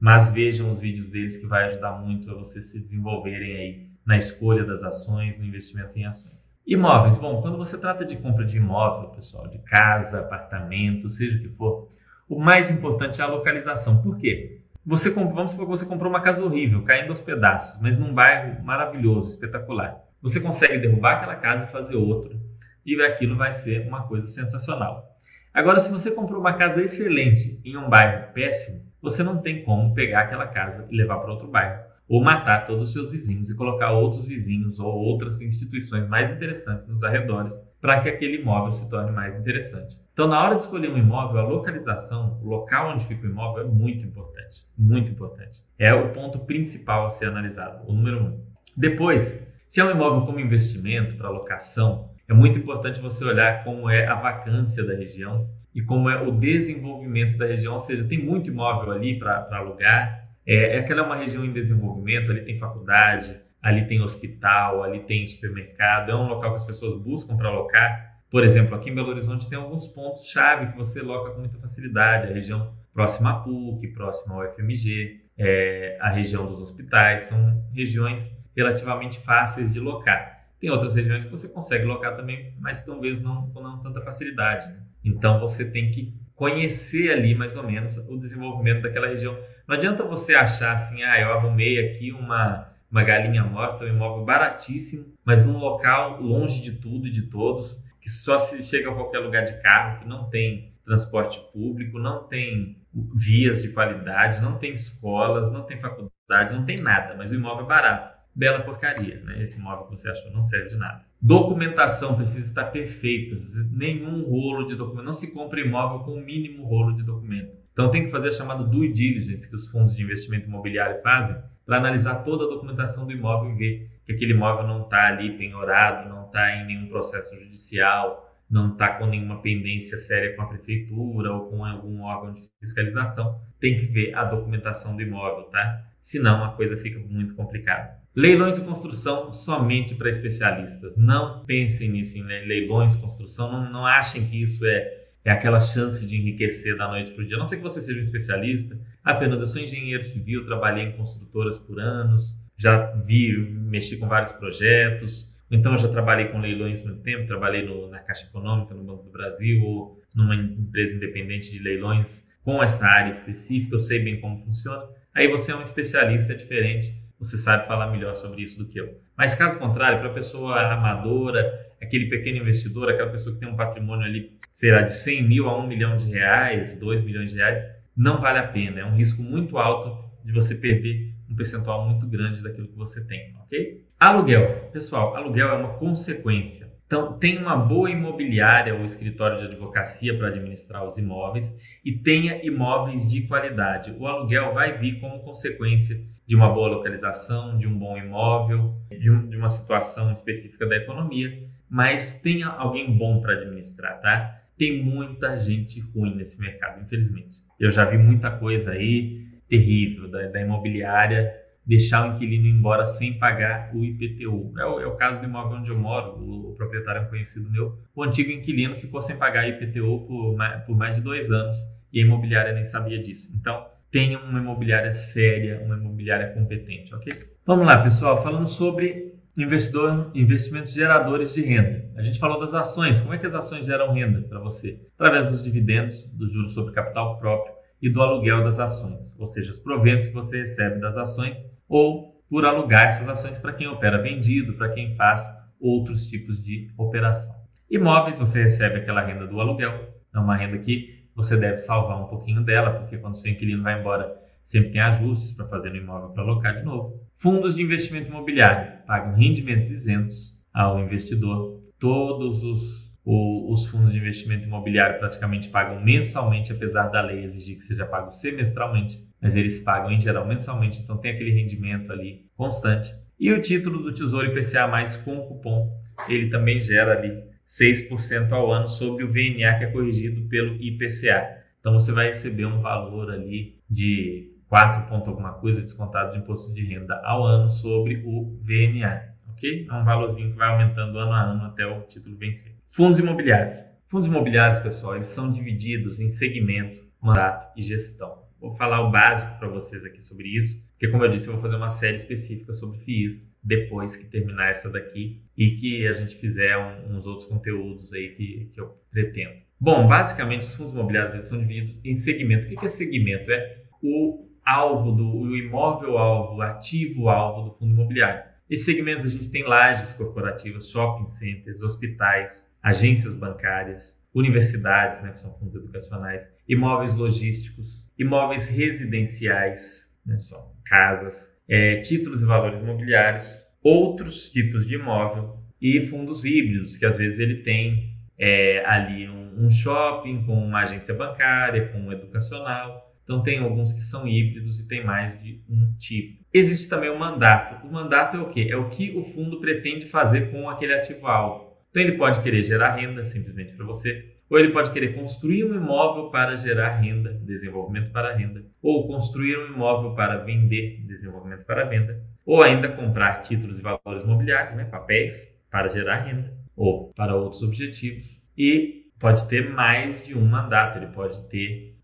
mas 0.00 0.32
vejam 0.32 0.70
os 0.70 0.80
vídeos 0.80 1.10
deles 1.10 1.36
que 1.36 1.46
vai 1.46 1.68
ajudar 1.70 1.92
muito 1.98 2.30
a 2.30 2.34
vocês 2.34 2.70
se 2.70 2.80
desenvolverem 2.80 3.56
aí 3.56 3.85
na 4.06 4.16
escolha 4.16 4.64
das 4.64 4.84
ações, 4.84 5.36
no 5.36 5.44
investimento 5.44 5.98
em 5.98 6.06
ações. 6.06 6.54
Imóveis, 6.64 7.16
bom, 7.16 7.42
quando 7.42 7.58
você 7.58 7.76
trata 7.76 8.04
de 8.04 8.16
compra 8.16 8.44
de 8.44 8.56
imóvel, 8.56 9.10
pessoal, 9.10 9.48
de 9.48 9.58
casa, 9.58 10.20
apartamento, 10.20 11.10
seja 11.10 11.38
o 11.38 11.40
que 11.40 11.48
for, 11.48 11.90
o 12.28 12.38
mais 12.38 12.70
importante 12.70 13.20
é 13.20 13.24
a 13.24 13.28
localização. 13.28 14.02
Por 14.02 14.16
quê? 14.16 14.62
Você, 14.84 15.10
vamos 15.10 15.50
supor 15.50 15.66
que 15.66 15.70
você 15.70 15.84
comprou 15.84 16.08
uma 16.08 16.20
casa 16.20 16.44
horrível, 16.44 16.82
caindo 16.82 17.08
aos 17.08 17.20
pedaços, 17.20 17.80
mas 17.80 17.98
num 17.98 18.14
bairro 18.14 18.64
maravilhoso, 18.64 19.30
espetacular. 19.30 20.00
Você 20.22 20.40
consegue 20.40 20.78
derrubar 20.78 21.14
aquela 21.14 21.36
casa 21.36 21.66
e 21.66 21.72
fazer 21.72 21.96
outra, 21.96 22.36
e 22.84 23.00
aquilo 23.02 23.36
vai 23.36 23.52
ser 23.52 23.86
uma 23.86 24.06
coisa 24.06 24.28
sensacional. 24.28 25.04
Agora, 25.52 25.80
se 25.80 25.90
você 25.90 26.10
comprou 26.10 26.40
uma 26.40 26.54
casa 26.54 26.82
excelente 26.82 27.60
em 27.64 27.76
um 27.76 27.88
bairro 27.88 28.32
péssimo, 28.32 28.86
você 29.00 29.22
não 29.22 29.38
tem 29.38 29.64
como 29.64 29.94
pegar 29.94 30.22
aquela 30.22 30.46
casa 30.46 30.86
e 30.90 30.96
levar 30.96 31.18
para 31.18 31.32
outro 31.32 31.48
bairro 31.48 31.86
ou 32.08 32.22
matar 32.22 32.66
todos 32.66 32.88
os 32.88 32.92
seus 32.92 33.10
vizinhos 33.10 33.50
e 33.50 33.54
colocar 33.54 33.92
outros 33.92 34.26
vizinhos 34.26 34.78
ou 34.78 34.92
outras 34.92 35.40
instituições 35.40 36.08
mais 36.08 36.30
interessantes 36.30 36.86
nos 36.86 37.02
arredores 37.02 37.60
para 37.80 38.00
que 38.00 38.08
aquele 38.08 38.38
imóvel 38.40 38.72
se 38.72 38.88
torne 38.88 39.10
mais 39.10 39.36
interessante. 39.36 39.96
Então, 40.12 40.28
na 40.28 40.42
hora 40.42 40.56
de 40.56 40.62
escolher 40.62 40.90
um 40.90 40.96
imóvel, 40.96 41.40
a 41.40 41.44
localização, 41.44 42.40
o 42.42 42.48
local 42.48 42.92
onde 42.92 43.04
fica 43.04 43.26
o 43.26 43.30
imóvel 43.30 43.64
é 43.64 43.68
muito 43.68 44.04
importante, 44.04 44.66
muito 44.78 45.10
importante. 45.10 45.62
É 45.78 45.92
o 45.92 46.10
ponto 46.12 46.38
principal 46.40 47.06
a 47.06 47.10
ser 47.10 47.28
analisado, 47.28 47.84
o 47.86 47.92
número 47.92 48.22
um. 48.22 48.40
Depois, 48.76 49.42
se 49.66 49.80
é 49.80 49.84
um 49.84 49.90
imóvel 49.90 50.24
como 50.24 50.40
investimento 50.40 51.16
para 51.16 51.28
locação, 51.28 52.10
é 52.28 52.34
muito 52.34 52.58
importante 52.58 53.00
você 53.00 53.24
olhar 53.24 53.62
como 53.62 53.90
é 53.90 54.06
a 54.06 54.14
vacância 54.14 54.84
da 54.84 54.94
região 54.94 55.48
e 55.74 55.82
como 55.82 56.08
é 56.08 56.20
o 56.22 56.30
desenvolvimento 56.30 57.36
da 57.36 57.46
região, 57.46 57.74
ou 57.74 57.80
seja, 57.80 58.04
tem 58.04 58.24
muito 58.24 58.50
imóvel 58.50 58.92
ali 58.92 59.18
para 59.18 59.46
alugar, 59.52 60.25
é, 60.46 60.76
é 60.76 60.78
aquela 60.78 61.02
é 61.02 61.04
uma 61.04 61.16
região 61.16 61.44
em 61.44 61.52
desenvolvimento, 61.52 62.30
ali 62.30 62.42
tem 62.42 62.56
faculdade, 62.56 63.40
ali 63.62 63.86
tem 63.86 64.00
hospital, 64.00 64.82
ali 64.82 65.00
tem 65.00 65.26
supermercado, 65.26 66.10
é 66.10 66.14
um 66.14 66.28
local 66.28 66.50
que 66.50 66.56
as 66.56 66.64
pessoas 66.64 67.02
buscam 67.02 67.36
para 67.36 67.48
alocar. 67.48 68.16
Por 68.30 68.44
exemplo, 68.44 68.74
aqui 68.74 68.90
em 68.90 68.94
Belo 68.94 69.08
Horizonte 69.08 69.48
tem 69.48 69.58
alguns 69.58 69.86
pontos-chave 69.86 70.72
que 70.72 70.76
você 70.76 71.00
loca 71.00 71.30
com 71.30 71.40
muita 71.40 71.58
facilidade, 71.58 72.28
a 72.28 72.34
região 72.34 72.72
próxima 72.92 73.30
à 73.30 73.34
PUC, 73.40 73.88
próxima 73.88 74.34
ao 74.36 74.52
FMG, 74.54 75.20
é, 75.38 75.98
a 76.00 76.10
região 76.10 76.46
dos 76.46 76.60
hospitais, 76.60 77.22
são 77.22 77.62
regiões 77.72 78.34
relativamente 78.56 79.18
fáceis 79.18 79.70
de 79.70 79.78
locar. 79.78 80.46
Tem 80.58 80.70
outras 80.70 80.94
regiões 80.94 81.24
que 81.24 81.30
você 81.30 81.48
consegue 81.48 81.84
locar 81.84 82.16
também, 82.16 82.54
mas 82.58 82.84
talvez 82.84 83.20
não 83.20 83.50
com 83.50 83.60
não 83.60 83.82
tanta 83.82 84.00
facilidade. 84.00 84.68
Né? 84.68 84.78
Então 85.04 85.38
você 85.38 85.64
tem 85.64 85.90
que 85.90 86.14
conhecer 86.34 87.10
ali 87.10 87.34
mais 87.34 87.56
ou 87.56 87.62
menos 87.62 87.96
o 87.96 88.16
desenvolvimento 88.16 88.82
daquela 88.82 89.08
região. 89.08 89.36
Não 89.66 89.74
adianta 89.74 90.04
você 90.04 90.34
achar 90.34 90.74
assim, 90.74 91.02
ah, 91.02 91.20
eu 91.20 91.32
arrumei 91.32 91.78
aqui 91.78 92.12
uma, 92.12 92.68
uma 92.90 93.02
galinha 93.02 93.42
morta, 93.44 93.84
um 93.84 93.88
imóvel 93.88 94.24
baratíssimo, 94.24 95.12
mas 95.24 95.44
num 95.44 95.58
local 95.58 96.20
longe 96.20 96.60
de 96.60 96.72
tudo 96.72 97.08
e 97.08 97.10
de 97.10 97.22
todos, 97.22 97.82
que 98.00 98.08
só 98.08 98.38
se 98.38 98.62
chega 98.62 98.90
a 98.90 98.94
qualquer 98.94 99.18
lugar 99.18 99.44
de 99.44 99.60
carro, 99.60 100.00
que 100.00 100.08
não 100.08 100.30
tem 100.30 100.72
transporte 100.84 101.40
público, 101.52 101.98
não 101.98 102.24
tem 102.24 102.76
vias 103.14 103.60
de 103.60 103.70
qualidade, 103.70 104.40
não 104.40 104.56
tem 104.56 104.72
escolas, 104.72 105.50
não 105.50 105.64
tem 105.64 105.80
faculdade, 105.80 106.54
não 106.54 106.64
tem 106.64 106.76
nada, 106.76 107.14
mas 107.16 107.30
o 107.30 107.34
imóvel 107.34 107.64
é 107.64 107.68
barato 107.68 108.16
bela 108.36 108.60
porcaria, 108.60 109.18
né? 109.22 109.42
Esse 109.42 109.58
imóvel 109.58 109.86
que 109.86 109.96
você 109.96 110.10
achou 110.10 110.30
não 110.30 110.44
serve 110.44 110.68
de 110.68 110.76
nada. 110.76 111.02
Documentação 111.20 112.14
precisa 112.14 112.46
estar 112.46 112.66
perfeita, 112.66 113.34
nenhum 113.72 114.22
rolo 114.22 114.66
de 114.66 114.76
documento. 114.76 115.06
Não 115.06 115.14
se 115.14 115.32
compra 115.32 115.58
imóvel 115.58 116.00
com 116.00 116.12
o 116.12 116.20
mínimo 116.20 116.66
rolo 116.66 116.94
de 116.94 117.02
documento. 117.02 117.56
Então 117.76 117.90
tem 117.90 118.06
que 118.06 118.10
fazer 118.10 118.28
a 118.28 118.32
chamada 118.32 118.64
due 118.64 118.90
diligence 118.90 119.46
que 119.46 119.54
os 119.54 119.68
fundos 119.68 119.94
de 119.94 120.02
investimento 120.02 120.46
imobiliário 120.46 121.02
fazem 121.02 121.36
para 121.66 121.76
analisar 121.76 122.24
toda 122.24 122.44
a 122.44 122.48
documentação 122.48 123.04
do 123.04 123.12
imóvel 123.12 123.50
e 123.50 123.58
ver 123.58 123.90
que 124.02 124.12
aquele 124.12 124.32
imóvel 124.32 124.66
não 124.66 124.84
está 124.84 125.08
ali 125.08 125.36
penhorado, 125.36 126.08
não 126.08 126.24
está 126.24 126.56
em 126.56 126.66
nenhum 126.66 126.88
processo 126.88 127.38
judicial, 127.38 128.34
não 128.50 128.72
está 128.72 128.94
com 128.94 129.04
nenhuma 129.04 129.42
pendência 129.42 129.98
séria 129.98 130.34
com 130.34 130.40
a 130.40 130.46
prefeitura 130.46 131.30
ou 131.34 131.50
com 131.50 131.66
algum 131.66 132.00
órgão 132.00 132.32
de 132.32 132.48
fiscalização. 132.58 133.38
Tem 133.60 133.76
que 133.76 133.84
ver 133.84 134.14
a 134.14 134.24
documentação 134.24 134.96
do 134.96 135.02
imóvel, 135.02 135.44
tá? 135.50 135.84
Senão 136.00 136.44
a 136.44 136.52
coisa 136.52 136.78
fica 136.78 136.98
muito 136.98 137.34
complicada. 137.34 137.98
Leilões 138.14 138.56
de 138.56 138.64
construção 138.64 139.34
somente 139.34 139.94
para 139.94 140.08
especialistas. 140.08 140.96
Não 140.96 141.44
pensem 141.44 141.90
nisso 141.90 142.16
em 142.16 142.22
leilões, 142.22 142.96
construção. 142.96 143.52
Não, 143.52 143.70
não 143.70 143.84
achem 143.84 144.26
que 144.26 144.40
isso 144.40 144.64
é, 144.64 145.05
é 145.28 145.32
aquela 145.32 145.60
chance 145.60 146.06
de 146.06 146.16
enriquecer 146.16 146.76
da 146.76 146.88
noite 146.88 147.10
para 147.10 147.22
o 147.22 147.26
dia. 147.26 147.36
A 147.36 147.38
não 147.38 147.44
ser 147.44 147.56
que 147.56 147.62
você 147.62 147.80
seja 147.80 147.98
um 147.98 148.02
especialista. 148.02 148.78
Ah, 149.04 149.16
Fernanda, 149.16 149.42
eu 149.42 149.46
sou 149.46 149.62
engenheiro 149.62 150.04
civil, 150.04 150.46
trabalhei 150.46 150.84
em 150.84 150.92
construtoras 150.92 151.58
por 151.58 151.80
anos, 151.80 152.36
já 152.56 152.92
vi, 152.92 153.36
mexi 153.36 153.96
com 153.96 154.08
vários 154.08 154.32
projetos. 154.32 155.34
Então, 155.50 155.72
eu 155.72 155.78
já 155.78 155.88
trabalhei 155.88 156.26
com 156.26 156.40
leilões 156.40 156.82
muito 156.82 157.02
tempo, 157.02 157.26
trabalhei 157.26 157.64
no, 157.64 157.88
na 157.88 157.98
Caixa 158.00 158.26
Econômica, 158.26 158.74
no 158.74 158.82
Banco 158.82 159.04
do 159.04 159.10
Brasil, 159.10 159.62
ou 159.62 160.00
numa 160.14 160.34
empresa 160.34 160.96
independente 160.96 161.50
de 161.50 161.58
leilões 161.60 162.26
com 162.42 162.62
essa 162.62 162.86
área 162.86 163.10
específica, 163.10 163.74
eu 163.74 163.80
sei 163.80 164.00
bem 164.00 164.20
como 164.20 164.44
funciona. 164.44 164.84
Aí 165.14 165.28
você 165.28 165.52
é 165.52 165.56
um 165.56 165.62
especialista 165.62 166.34
diferente 166.34 167.06
você 167.18 167.38
sabe 167.38 167.66
falar 167.66 167.90
melhor 167.90 168.14
sobre 168.14 168.42
isso 168.42 168.58
do 168.58 168.66
que 168.66 168.78
eu. 168.78 169.00
Mas 169.16 169.34
caso 169.34 169.58
contrário, 169.58 169.98
para 170.00 170.10
a 170.10 170.14
pessoa 170.14 170.60
amadora, 170.72 171.65
aquele 171.80 172.06
pequeno 172.06 172.38
investidor, 172.38 172.88
aquela 172.88 173.10
pessoa 173.10 173.34
que 173.34 173.40
tem 173.40 173.48
um 173.48 173.56
patrimônio 173.56 174.04
ali, 174.04 174.32
sei 174.54 174.70
lá, 174.72 174.82
de 174.82 174.92
100 174.92 175.22
mil 175.22 175.48
a 175.48 175.58
1 175.58 175.66
milhão 175.66 175.96
de 175.96 176.10
reais, 176.10 176.78
2 176.78 177.02
milhões 177.02 177.30
de 177.30 177.36
reais, 177.36 177.64
não 177.96 178.20
vale 178.20 178.38
a 178.38 178.46
pena. 178.46 178.80
É 178.80 178.84
um 178.84 178.94
risco 178.94 179.22
muito 179.22 179.58
alto 179.58 180.04
de 180.24 180.32
você 180.32 180.54
perder 180.54 181.14
um 181.28 181.34
percentual 181.34 181.88
muito 181.88 182.06
grande 182.06 182.42
daquilo 182.42 182.68
que 182.68 182.76
você 182.76 183.04
tem, 183.04 183.34
ok? 183.42 183.84
Aluguel. 183.98 184.70
Pessoal, 184.72 185.16
aluguel 185.16 185.48
é 185.48 185.54
uma 185.54 185.74
consequência. 185.74 186.74
Então, 186.86 187.18
tem 187.18 187.36
uma 187.38 187.56
boa 187.56 187.90
imobiliária 187.90 188.72
ou 188.72 188.84
escritório 188.84 189.38
de 189.38 189.46
advocacia 189.46 190.16
para 190.16 190.28
administrar 190.28 190.86
os 190.86 190.96
imóveis 190.96 191.52
e 191.84 191.92
tenha 191.92 192.44
imóveis 192.44 193.08
de 193.08 193.22
qualidade. 193.22 193.90
O 193.98 194.06
aluguel 194.06 194.54
vai 194.54 194.78
vir 194.78 195.00
como 195.00 195.18
consequência 195.24 196.00
de 196.24 196.36
uma 196.36 196.52
boa 196.52 196.68
localização, 196.68 197.58
de 197.58 197.66
um 197.66 197.76
bom 197.76 197.96
imóvel, 197.96 198.74
de, 198.90 199.10
um, 199.10 199.28
de 199.28 199.36
uma 199.36 199.48
situação 199.48 200.12
específica 200.12 200.64
da 200.66 200.76
economia, 200.76 201.48
mas 201.68 202.20
tenha 202.20 202.48
alguém 202.48 202.96
bom 202.96 203.20
para 203.20 203.34
administrar, 203.34 204.00
tá? 204.00 204.40
Tem 204.56 204.82
muita 204.82 205.38
gente 205.38 205.80
ruim 205.80 206.14
nesse 206.14 206.40
mercado, 206.40 206.82
infelizmente. 206.82 207.38
Eu 207.58 207.70
já 207.70 207.84
vi 207.84 207.98
muita 207.98 208.30
coisa 208.30 208.72
aí 208.72 209.26
terrível 209.48 210.08
da, 210.08 210.28
da 210.28 210.40
imobiliária 210.40 211.32
deixar 211.66 212.08
o 212.08 212.14
inquilino 212.14 212.46
embora 212.46 212.86
sem 212.86 213.18
pagar 213.18 213.74
o 213.74 213.84
IPTU. 213.84 214.54
É 214.56 214.64
o, 214.64 214.80
é 214.80 214.86
o, 214.86 214.94
caso 214.94 215.20
do 215.20 215.26
imóvel 215.26 215.58
onde 215.58 215.70
eu 215.70 215.78
moro, 215.78 216.12
o, 216.18 216.50
o, 216.50 216.54
proprietário 216.54 217.02
é 217.02 217.04
um 217.04 217.08
conhecido 217.08 217.50
meu. 217.50 217.76
O 217.94 218.04
antigo 218.04 218.30
inquilino 218.30 218.76
ficou 218.76 219.02
sem 219.02 219.16
pagar 219.16 219.48
IPTU 219.48 220.06
por 220.06 220.36
por 220.64 220.76
mais 220.76 220.96
de 220.96 221.02
dois 221.02 221.30
anos 221.30 221.58
e 221.92 222.00
a 222.00 222.04
imobiliária 222.04 222.52
nem 222.52 222.64
sabia 222.64 223.02
disso. 223.02 223.28
Então, 223.34 223.66
tenha 223.90 224.18
uma 224.18 224.38
imobiliária 224.38 224.94
séria, 224.94 225.60
uma 225.64 225.76
imobiliária 225.76 226.32
competente, 226.32 226.94
ok? 226.94 227.12
Vamos 227.44 227.66
lá, 227.66 227.82
pessoal, 227.82 228.22
falando 228.22 228.46
sobre 228.46 229.05
investidor, 229.36 230.10
investimentos 230.14 230.72
geradores 230.72 231.34
de 231.34 231.42
renda. 231.42 231.84
A 231.96 232.02
gente 232.02 232.18
falou 232.18 232.40
das 232.40 232.54
ações. 232.54 233.00
Como 233.00 233.12
é 233.12 233.18
que 233.18 233.26
as 233.26 233.34
ações 233.34 233.66
geram 233.66 233.92
renda 233.92 234.22
para 234.22 234.40
você? 234.40 234.80
Através 234.98 235.28
dos 235.28 235.44
dividendos, 235.44 236.08
dos 236.14 236.32
juros 236.32 236.54
sobre 236.54 236.72
capital 236.72 237.18
próprio 237.18 237.54
e 237.82 237.90
do 237.90 238.00
aluguel 238.00 238.42
das 238.42 238.58
ações, 238.58 239.14
ou 239.18 239.26
seja, 239.26 239.50
os 239.50 239.58
proventos 239.58 240.06
que 240.06 240.14
você 240.14 240.38
recebe 240.38 240.80
das 240.80 240.96
ações 240.96 241.44
ou 241.68 242.16
por 242.28 242.44
alugar 242.44 242.84
essas 242.84 243.08
ações 243.08 243.38
para 243.38 243.52
quem 243.52 243.68
opera 243.68 244.00
vendido, 244.00 244.54
para 244.54 244.70
quem 244.70 244.96
faz 244.96 245.22
outros 245.60 246.06
tipos 246.06 246.42
de 246.42 246.70
operação. 246.76 247.34
Imóveis, 247.70 248.18
você 248.18 248.42
recebe 248.42 248.78
aquela 248.78 249.04
renda 249.04 249.26
do 249.26 249.40
aluguel, 249.40 249.92
é 250.14 250.18
uma 250.18 250.36
renda 250.36 250.58
que 250.58 251.06
você 251.14 251.36
deve 251.36 251.58
salvar 251.58 252.02
um 252.02 252.06
pouquinho 252.06 252.42
dela, 252.42 252.80
porque 252.80 252.98
quando 252.98 253.14
seu 253.14 253.30
inquilino 253.30 253.62
vai 253.62 253.78
embora, 253.78 254.16
sempre 254.42 254.70
tem 254.70 254.80
ajustes 254.80 255.32
para 255.32 255.46
fazer 255.46 255.70
no 255.70 255.76
imóvel 255.76 256.10
para 256.10 256.22
alocar 256.22 256.56
de 256.56 256.62
novo. 256.62 257.05
Fundos 257.18 257.54
de 257.54 257.62
investimento 257.62 258.10
imobiliário 258.10 258.84
pagam 258.86 259.14
rendimentos 259.14 259.70
isentos 259.70 260.38
ao 260.52 260.78
investidor. 260.78 261.62
Todos 261.78 262.42
os, 262.42 262.92
os 263.04 263.66
fundos 263.66 263.92
de 263.92 263.98
investimento 263.98 264.44
imobiliário 264.44 264.98
praticamente 264.98 265.48
pagam 265.48 265.82
mensalmente, 265.82 266.52
apesar 266.52 266.88
da 266.88 267.00
lei 267.00 267.24
exigir 267.24 267.56
que 267.56 267.64
seja 267.64 267.86
pago 267.86 268.12
semestralmente, 268.12 269.02
mas 269.18 269.34
eles 269.34 269.60
pagam 269.60 269.92
em 269.92 270.00
geral 270.00 270.28
mensalmente, 270.28 270.82
então 270.82 270.98
tem 270.98 271.12
aquele 271.12 271.30
rendimento 271.30 271.90
ali 271.90 272.26
constante. 272.36 272.94
E 273.18 273.32
o 273.32 273.40
título 273.40 273.82
do 273.82 273.94
Tesouro 273.94 274.26
IPCA 274.26 274.68
mais 274.68 274.98
com 274.98 275.22
cupom, 275.22 275.74
ele 276.10 276.28
também 276.28 276.60
gera 276.60 276.98
ali 276.98 277.22
6% 277.48 278.30
ao 278.30 278.52
ano 278.52 278.68
sobre 278.68 279.04
o 279.04 279.08
VNA 279.08 279.58
que 279.58 279.64
é 279.64 279.70
corrigido 279.72 280.28
pelo 280.28 280.54
IPCA. 280.62 281.44
Então 281.60 281.72
você 281.72 281.92
vai 281.92 282.08
receber 282.08 282.44
um 282.44 282.60
valor 282.60 283.10
ali 283.10 283.58
de 283.70 284.35
4 284.48 284.86
ponto 284.88 285.10
alguma 285.10 285.32
coisa 285.32 285.60
descontado 285.60 286.12
de 286.12 286.18
imposto 286.18 286.52
de 286.52 286.64
renda 286.64 287.00
ao 287.04 287.24
ano 287.24 287.50
sobre 287.50 288.02
o 288.04 288.38
VNA, 288.40 289.14
ok? 289.28 289.66
É 289.68 289.74
um 289.74 289.84
valorzinho 289.84 290.30
que 290.30 290.36
vai 290.36 290.48
aumentando 290.48 290.98
ano 290.98 291.12
a 291.12 291.22
ano 291.22 291.44
até 291.44 291.66
o 291.66 291.82
título 291.82 292.16
vencer. 292.16 292.52
Fundos 292.68 292.98
imobiliários. 292.98 293.56
Fundos 293.88 294.06
imobiliários, 294.06 294.58
pessoal, 294.58 294.94
eles 294.94 295.06
são 295.06 295.30
divididos 295.30 296.00
em 296.00 296.08
segmento, 296.08 296.80
mandato 297.00 297.52
e 297.56 297.62
gestão. 297.62 298.24
Vou 298.40 298.54
falar 298.54 298.82
o 298.82 298.90
básico 298.90 299.38
para 299.38 299.48
vocês 299.48 299.84
aqui 299.84 300.02
sobre 300.02 300.28
isso, 300.28 300.62
porque 300.72 300.88
como 300.88 301.04
eu 301.04 301.08
disse, 301.08 301.28
eu 301.28 301.32
vou 301.32 301.42
fazer 301.42 301.56
uma 301.56 301.70
série 301.70 301.96
específica 301.96 302.54
sobre 302.54 302.78
FIIs 302.78 303.32
depois 303.42 303.96
que 303.96 304.06
terminar 304.06 304.50
essa 304.50 304.68
daqui 304.68 305.22
e 305.36 305.52
que 305.52 305.86
a 305.86 305.92
gente 305.92 306.16
fizer 306.16 306.56
um, 306.58 306.96
uns 306.96 307.06
outros 307.06 307.28
conteúdos 307.28 307.92
aí 307.92 308.10
que, 308.10 308.50
que 308.52 308.60
eu 308.60 308.76
pretendo. 308.90 309.34
Bom, 309.58 309.86
basicamente 309.86 310.42
os 310.42 310.54
fundos 310.54 310.72
imobiliários 310.72 311.12
são 311.24 311.38
divididos 311.38 311.80
em 311.84 311.94
segmento. 311.94 312.46
O 312.46 312.58
que 312.58 312.66
é 312.66 312.68
segmento? 312.68 313.30
É 313.30 313.62
o 313.82 314.25
alvo 314.46 314.92
do 314.92 315.06
o 315.06 315.36
imóvel 315.36 315.98
alvo, 315.98 316.40
ativo 316.40 317.08
alvo 317.08 317.42
do 317.42 317.50
fundo 317.50 317.74
imobiliário. 317.74 318.22
Esses 318.48 318.64
segmentos 318.64 319.04
a 319.04 319.08
gente 319.08 319.28
tem 319.30 319.44
lajes 319.44 319.92
corporativas, 319.92 320.70
shopping 320.70 321.08
centers, 321.08 321.62
hospitais, 321.62 322.48
agências 322.62 323.16
bancárias, 323.16 324.00
universidades, 324.14 325.02
né, 325.02 325.12
que 325.12 325.20
são 325.20 325.34
fundos 325.34 325.56
educacionais, 325.56 326.32
imóveis 326.48 326.94
logísticos, 326.94 327.90
imóveis 327.98 328.48
residenciais, 328.48 329.92
né, 330.06 330.18
são 330.18 330.52
casas, 330.64 331.30
é, 331.48 331.80
títulos 331.80 332.22
e 332.22 332.24
valores 332.24 332.60
imobiliários, 332.60 333.44
outros 333.62 334.30
tipos 334.30 334.64
de 334.64 334.76
imóvel 334.76 335.38
e 335.60 335.84
fundos 335.86 336.24
híbridos, 336.24 336.76
que 336.76 336.86
às 336.86 336.96
vezes 336.96 337.18
ele 337.18 337.42
tem 337.42 337.96
é, 338.18 338.64
ali 338.64 339.08
um, 339.08 339.46
um, 339.46 339.50
shopping 339.50 340.24
com 340.24 340.34
uma 340.34 340.62
agência 340.62 340.94
bancária, 340.94 341.68
com 341.68 341.78
um 341.78 341.92
educacional. 341.92 342.85
Então 343.06 343.22
tem 343.22 343.38
alguns 343.38 343.72
que 343.72 343.82
são 343.82 344.06
híbridos 344.06 344.58
e 344.58 344.66
tem 344.66 344.84
mais 344.84 345.22
de 345.22 345.40
um 345.48 345.72
tipo. 345.78 346.24
Existe 346.34 346.68
também 346.68 346.90
o 346.90 346.98
mandato. 346.98 347.64
O 347.64 347.72
mandato 347.72 348.16
é 348.16 348.20
o 348.20 348.28
quê? 348.28 348.48
É 348.50 348.56
o 348.56 348.68
que 348.68 348.98
o 348.98 349.02
fundo 349.02 349.38
pretende 349.38 349.86
fazer 349.86 350.32
com 350.32 350.50
aquele 350.50 350.74
ativo-alvo. 350.74 351.56
Então 351.70 351.80
ele 351.80 351.96
pode 351.96 352.20
querer 352.20 352.42
gerar 352.42 352.74
renda 352.74 353.04
simplesmente 353.04 353.52
para 353.52 353.64
você, 353.64 354.16
ou 354.28 354.40
ele 354.40 354.50
pode 354.50 354.72
querer 354.72 354.96
construir 354.96 355.44
um 355.44 355.54
imóvel 355.54 356.10
para 356.10 356.36
gerar 356.36 356.80
renda, 356.80 357.12
desenvolvimento 357.22 357.92
para 357.92 358.12
renda, 358.12 358.44
ou 358.60 358.88
construir 358.88 359.38
um 359.38 359.54
imóvel 359.54 359.94
para 359.94 360.24
vender, 360.24 360.82
desenvolvimento 360.84 361.46
para 361.46 361.64
venda, 361.64 362.02
ou 362.24 362.42
ainda 362.42 362.68
comprar 362.68 363.22
títulos 363.22 363.60
e 363.60 363.62
valores 363.62 364.02
imobiliários, 364.02 364.56
né, 364.56 364.64
papéis, 364.64 365.40
para 365.48 365.68
gerar 365.68 366.00
renda, 366.00 366.36
ou 366.56 366.92
para 366.92 367.14
outros 367.14 367.42
objetivos. 367.42 368.20
E 368.36 368.90
pode 368.98 369.28
ter 369.28 369.48
mais 369.48 370.04
de 370.04 370.18
um 370.18 370.26
mandato, 370.26 370.78
ele 370.78 370.88
pode 370.88 371.28
ter 371.28 371.75